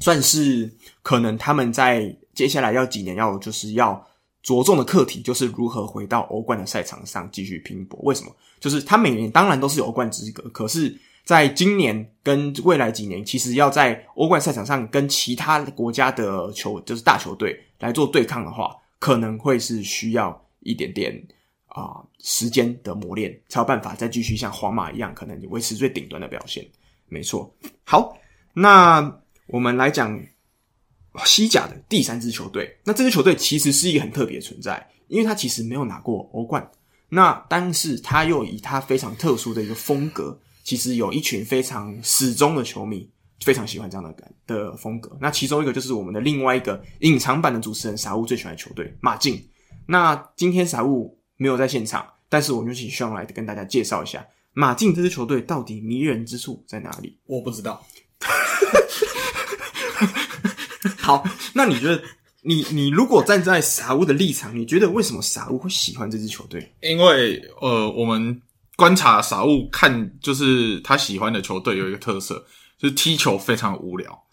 [0.00, 4.02] 算是可能他们在接下来要几年要就是要。
[4.42, 7.98] 着重的课题就是如何回到欧冠的赛场上继续拼搏。
[8.02, 8.30] 为什么？
[8.60, 10.94] 就是他每年当然都是有欧冠资格，可是
[11.24, 21.20] 在今年跟未来几年，其实要在欧冠赛场上跟其他国家的球，就是大球队来做对抗的话，可能会是需要一点点
[21.66, 26.64] 啊、时间的磨练，才有办法再继续像皇马一样，可能维持最顶端的表现。
[27.08, 27.52] 没错。
[27.84, 28.16] 好，
[28.52, 30.20] 那我们来讲。
[31.24, 36.68] 西甲的第三支球队，那这支球队其实是一个很特别的存在，因为他其实没有拿过欧冠，
[37.08, 43.08] 那但是他又以他非常特殊的一个风格，其实有一群非常始终的球迷，
[43.40, 45.16] 非常喜欢这样的感的风格。
[45.20, 49.40] 那其中一个就是我们的另外一个隐藏版的主持人傻物最喜欢的球队马竞。
[49.86, 57.18] 那今天傻物没有在现场，但是我们就请 Sean 来跟大家介绍一下马竞这支球队到底迷人之处在哪里？
[57.26, 57.84] 我不知道。
[60.98, 61.22] 好，
[61.52, 62.02] 那你觉得？
[62.46, 66.74] 你你如果站在傻物的立场，你觉得为什么傻物会喜欢这支球队？
[66.82, 68.38] 因为呃，我们
[68.76, 72.44] 观察傻物看，就是他喜欢的球队有一个特色，
[72.78, 74.24] 就是踢球非常无聊，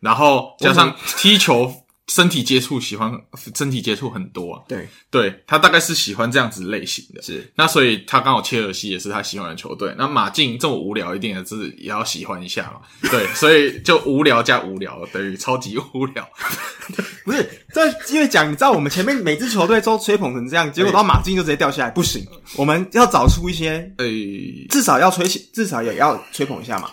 [0.00, 1.83] 然后加上踢球。
[2.08, 3.12] 身体接触喜欢
[3.56, 4.86] 身体接触很多啊，对。
[5.10, 7.50] 对，他大概是喜欢这样子类型的，是。
[7.54, 16.28] 那所以他刚好切尔西也是他喜欢的球队，那马竞这么无聊，一定也是也要喜欢一下嘛，对， 所以就无聊加无聊等于超级无聊，
[17.24, 22.26] 不是这因为讲你知道我们前面每支球队都吹捧成这样，结果到马竞就直接掉下来，不行，
[22.56, 26.90] 我们要找出一些，诶、欸，至少要吹起，至少也要吹捧一下嘛，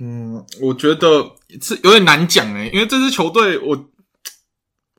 [0.00, 1.24] 嗯，我觉得
[1.60, 3.88] 是有点难讲诶，因为这支球队我。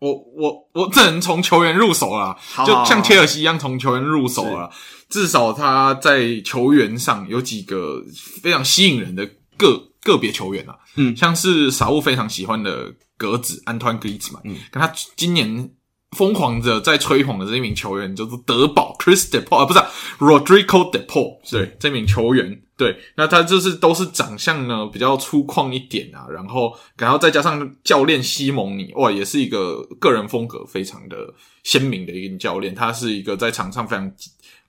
[0.04, 4.70] 我我我只能从球员入手啦，好好好，就像切尔西一样从球员入手啦。
[5.08, 8.04] 至少他在球员上有几个
[8.42, 9.26] 非常吸引人的
[9.58, 15.70] 个个别球员啊，嗯，像是傻物非常喜欢的格子安托万·格里兹曼，嗯，跟他今年
[16.18, 19.88] 疯狂的在吹捧的这一名球员就是德保 Chris De Paul 啊，不是、啊、
[20.20, 22.60] Rodrigo De Paul，对，这名球员。
[22.84, 31.34] 对，那他就是都是长相呢比较粗犷一点啊，然后然后再加上教练西蒙尼，哇，也是一个个人风格非常的
[31.64, 34.06] 鲜明的一个教练，他是一个在场上非常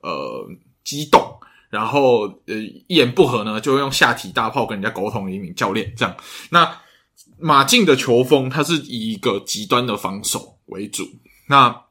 [0.01, 0.49] 呃
[0.85, 1.20] 激动，
[1.70, 2.55] 然后呃
[2.86, 6.16] 一言不合呢就用下体大炮跟人家沟通的一名教练，这样。
[6.51, 6.81] 那
[7.41, 11.03] 马竞的球风，他是以一个极端的防守为主，
[11.49, 11.85] 那。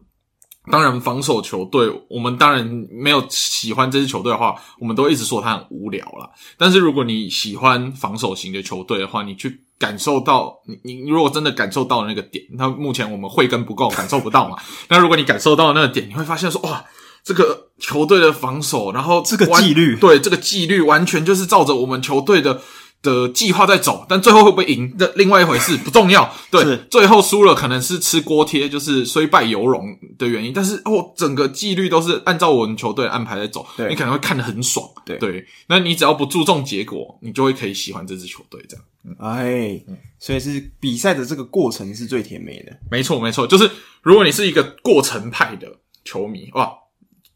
[0.71, 6.29] 当然，防守球队，我们当然没有喜欢这支球队的话，我们都一直说他很无聊啦。
[6.57, 14.55] 但是如果你喜欢防守型的球队的话，你去感受到，你你如果真的感受到那个点，那目前我们慧根不够，感受不到嘛。
[14.87, 16.85] 那如果你感受到那个点，你会发现说，哇，
[17.25, 22.61] 这个球队的防守，然后这个纪律，对，这个纪律完全就是照着我们球队的。
[23.03, 24.95] 的计划在走，但最后会不会赢？
[24.97, 26.33] 这另外一回事，不重要。
[26.49, 30.51] 对，最后输了可能是吃锅贴，就是虽败犹荣的原因。
[30.53, 34.89] 但是哦，整个纪律都是按照我们球队安排在走，对，你可能会看得很爽。
[35.05, 38.85] 对对，那你只要不注重结果，你就会可以喜欢这支球队这样。
[39.19, 39.79] 哎，
[40.17, 42.71] 所以是比赛的这个过程是最甜美的。
[42.89, 43.69] 没错没错，就是
[44.01, 45.67] 如果你是一个过程派的
[46.05, 46.71] 球迷，哇。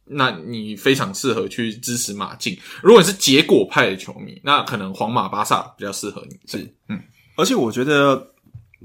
[0.10, 2.58] 那你非常适合去支持马竞。
[2.82, 6.38] 如果你是结果派的球迷，那可能皇马、巴萨比较适合你。
[6.46, 7.00] 是，嗯，
[7.36, 8.34] 而且我觉得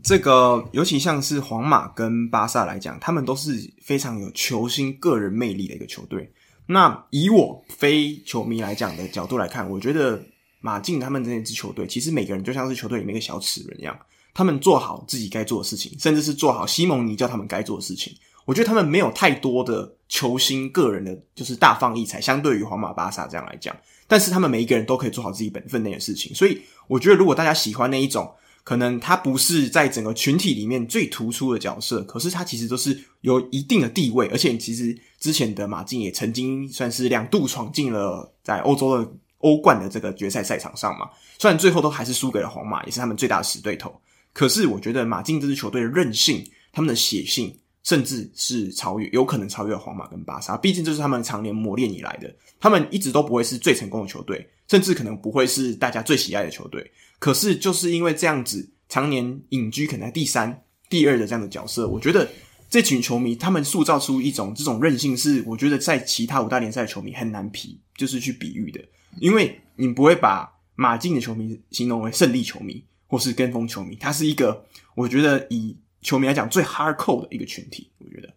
[0.03, 6.33] 这个，尤其像是皇马跟巴萨来讲，他们都是非常有球星个人魅力的一个球队。
[6.67, 10.23] 那以我非球迷来讲的角度来看，我觉得
[10.61, 13.99] 马竞他们这支球队，其实每个人就像是球队里面一个小齿轮一样，
[14.33, 18.15] 他们做好自己该做的事情，甚至是做好西蒙尼叫他们该做的事情。
[18.45, 23.75] 我觉得他们没有太多的球星个人的，就是大放异彩，相对于皇马、巴萨这样来讲，
[24.07, 26.35] 但是他们每一个人都可以做好自己本分内的事情。
[26.35, 28.31] 所以我觉得，如果大家喜欢那一种，
[28.65, 41.09] 可能他不是在整个群体里面最突出的角色，可是他其实都是有一定的地位，而且其实之前的马竞也曾经算是两度闯进了在欧洲的欧冠的这个决赛赛场上嘛。
[41.39, 43.93] 虽然最后都还是输给了皇马，也是他们最大的死对头，
[44.33, 47.57] 可是我觉得马竞这支球队的韧性，他们的血性。
[47.83, 52.33] 甚至是超越，有可能超越皇马跟巴萨，毕竟这是他们常年磨练以来的。
[52.61, 56.89] 他们一直都不会是最成功的球队，甚至可能不会是大家最喜爱的球队。
[57.19, 62.29] 可是就是因为这样子，常年隐居可能在第三、第二的这样的角色，我觉得
[62.71, 68.81] 这群球迷他们塑造出一种这种韧性，是我觉得在其他五大联赛的球迷很难比，就是去比喻的。
[69.19, 74.65] 因为你不会把马竞的球迷形容为胜利球迷或是跟风球迷，他是一个
[74.95, 75.77] 我觉得以。
[76.03, 78.29] 球迷来讲，最 hardcore 的一个群体，我觉得，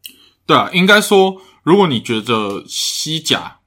[0.45, 3.59] 对啊，应该说，如果你觉得西甲，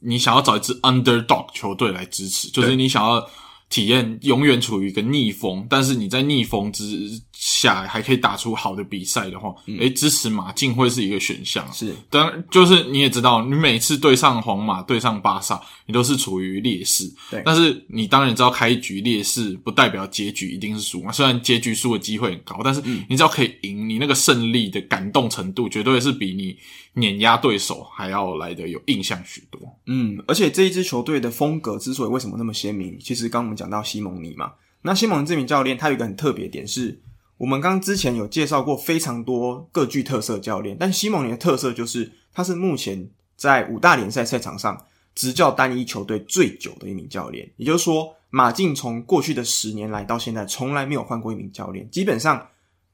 [0.00, 3.28] 你想要找一支 underdog 球队来支持，就是你想要。
[3.68, 11.66] 体验永远处于一个逆风，但是你在逆风之下还可以打出好的比赛的话，诶、嗯欸、支持马竞会是一个选项。
[11.72, 17.04] 是，当然就是你也知道，你每次对上皇马、对上巴萨，你都是处于劣势。
[17.30, 21.10] 对，但是你当然知道，开局劣势不代表结局一定是输嘛。
[21.10, 26.56] 虽然结局输的机会很高，但是你只要可以赢，你那个胜利的感动程度，绝对是比你
[26.94, 29.60] 碾压对手还要来的有印象许多。
[29.86, 33.56] 嗯，而且这一支球队的风格之所以为什么那么鲜明，其实刚我们。
[33.56, 34.52] 讲到西蒙尼嘛，
[34.82, 37.00] 那西蒙尼这名教练，他有一个很特别点是，
[37.38, 47.50] 我们刚刚之前有介绍过非常多各具特色教练，但西蒙尼的特色就是，他是目前在五大联赛赛场上执教单一球队最久的一名教练。
[47.56, 51.86] 也就是说，马竞从过去的十年来到现在，从来没有换过一名教练。
[51.90, 52.48] 基本上，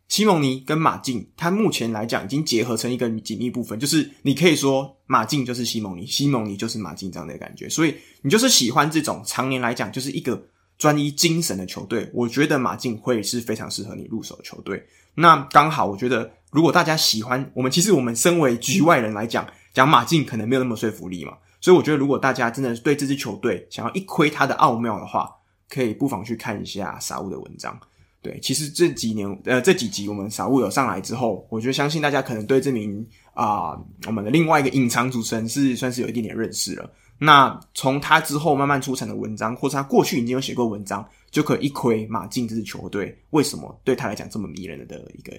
[0.09, 7.69] 西蒙尼跟马竞，他目前来讲已经结合成一个紧密部分，就是你可以说马竞就是西蒙尼，西蒙尼就是马竞这样的感觉。
[7.69, 10.43] 所以，你就是喜欢这种常年来讲就是一个
[10.82, 14.84] 专一精神的球队，我觉得马竞会是非常适合你入手的球队。
[15.14, 21.34] 那刚好，我觉得如果大家喜欢我们，其实我们身为局外人来讲，讲马竞可能没有那么说服力嘛。
[21.60, 25.30] 所以我觉得，如果大家真的对这支球队想要一窥它的奥妙的话，
[25.68, 27.78] 可以不妨去看一下傻物的文章。
[28.20, 36.90] 对，其实这几年呃这几集我们傻物有上来之后，我觉得相信大家可能对这名啊、我们的另外一个隐藏主持人是算是有一点点认识了。
[37.24, 45.32] 那从他之后慢慢出产的文章，或是他过去已经有写过文章，就可以一窥马竞这支球队为什么对他来讲这么迷人的一个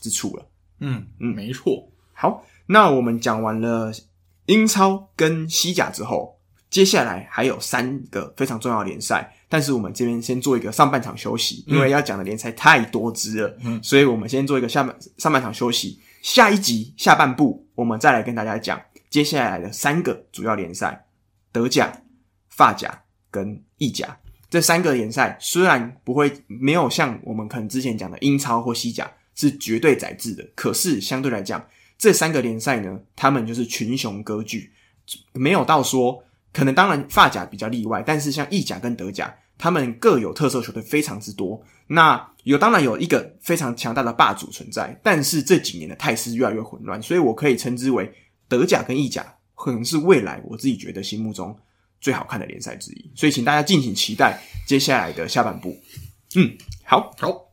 [0.00, 0.44] 之处了。
[0.80, 1.88] 嗯嗯，没错。
[2.12, 3.92] 好，那我们讲完了
[4.46, 6.36] 英超跟西甲之后，
[6.70, 21.04] 接下来还有三个非常重要的联赛，但是我们这边先做一个上半场休息，因为要讲的联赛太多支了，嗯，所以我们先做一个下半上半场休息，下一集下半部我们再来跟大家讲接下来的三个主要联赛。
[21.52, 21.92] 德甲、
[22.50, 24.18] 法甲跟意甲
[24.50, 31.64] 这三个联赛，虽然不会没有像我们可能之前讲的英超或西甲是绝对宰制的，可是相对来讲，
[31.98, 34.72] 这三个联赛呢，他们就是群雄割据，
[35.34, 36.22] 没有到说
[36.52, 41.62] 可能当然法甲比较例外，但是像意甲跟德甲，他们各有特色球队非常之多。
[41.86, 48.10] 那有当然有一个非常强大的霸主存在，但是这几年的态势越来越混乱，所以我可以称之为
[48.48, 49.34] 德甲跟意甲。
[49.58, 51.54] 可能是未来我自己觉得心目中
[52.00, 55.76] 最好看的联赛之一，所以请大家敬请期待接下来的下半部。
[56.36, 57.47] 嗯，好，好。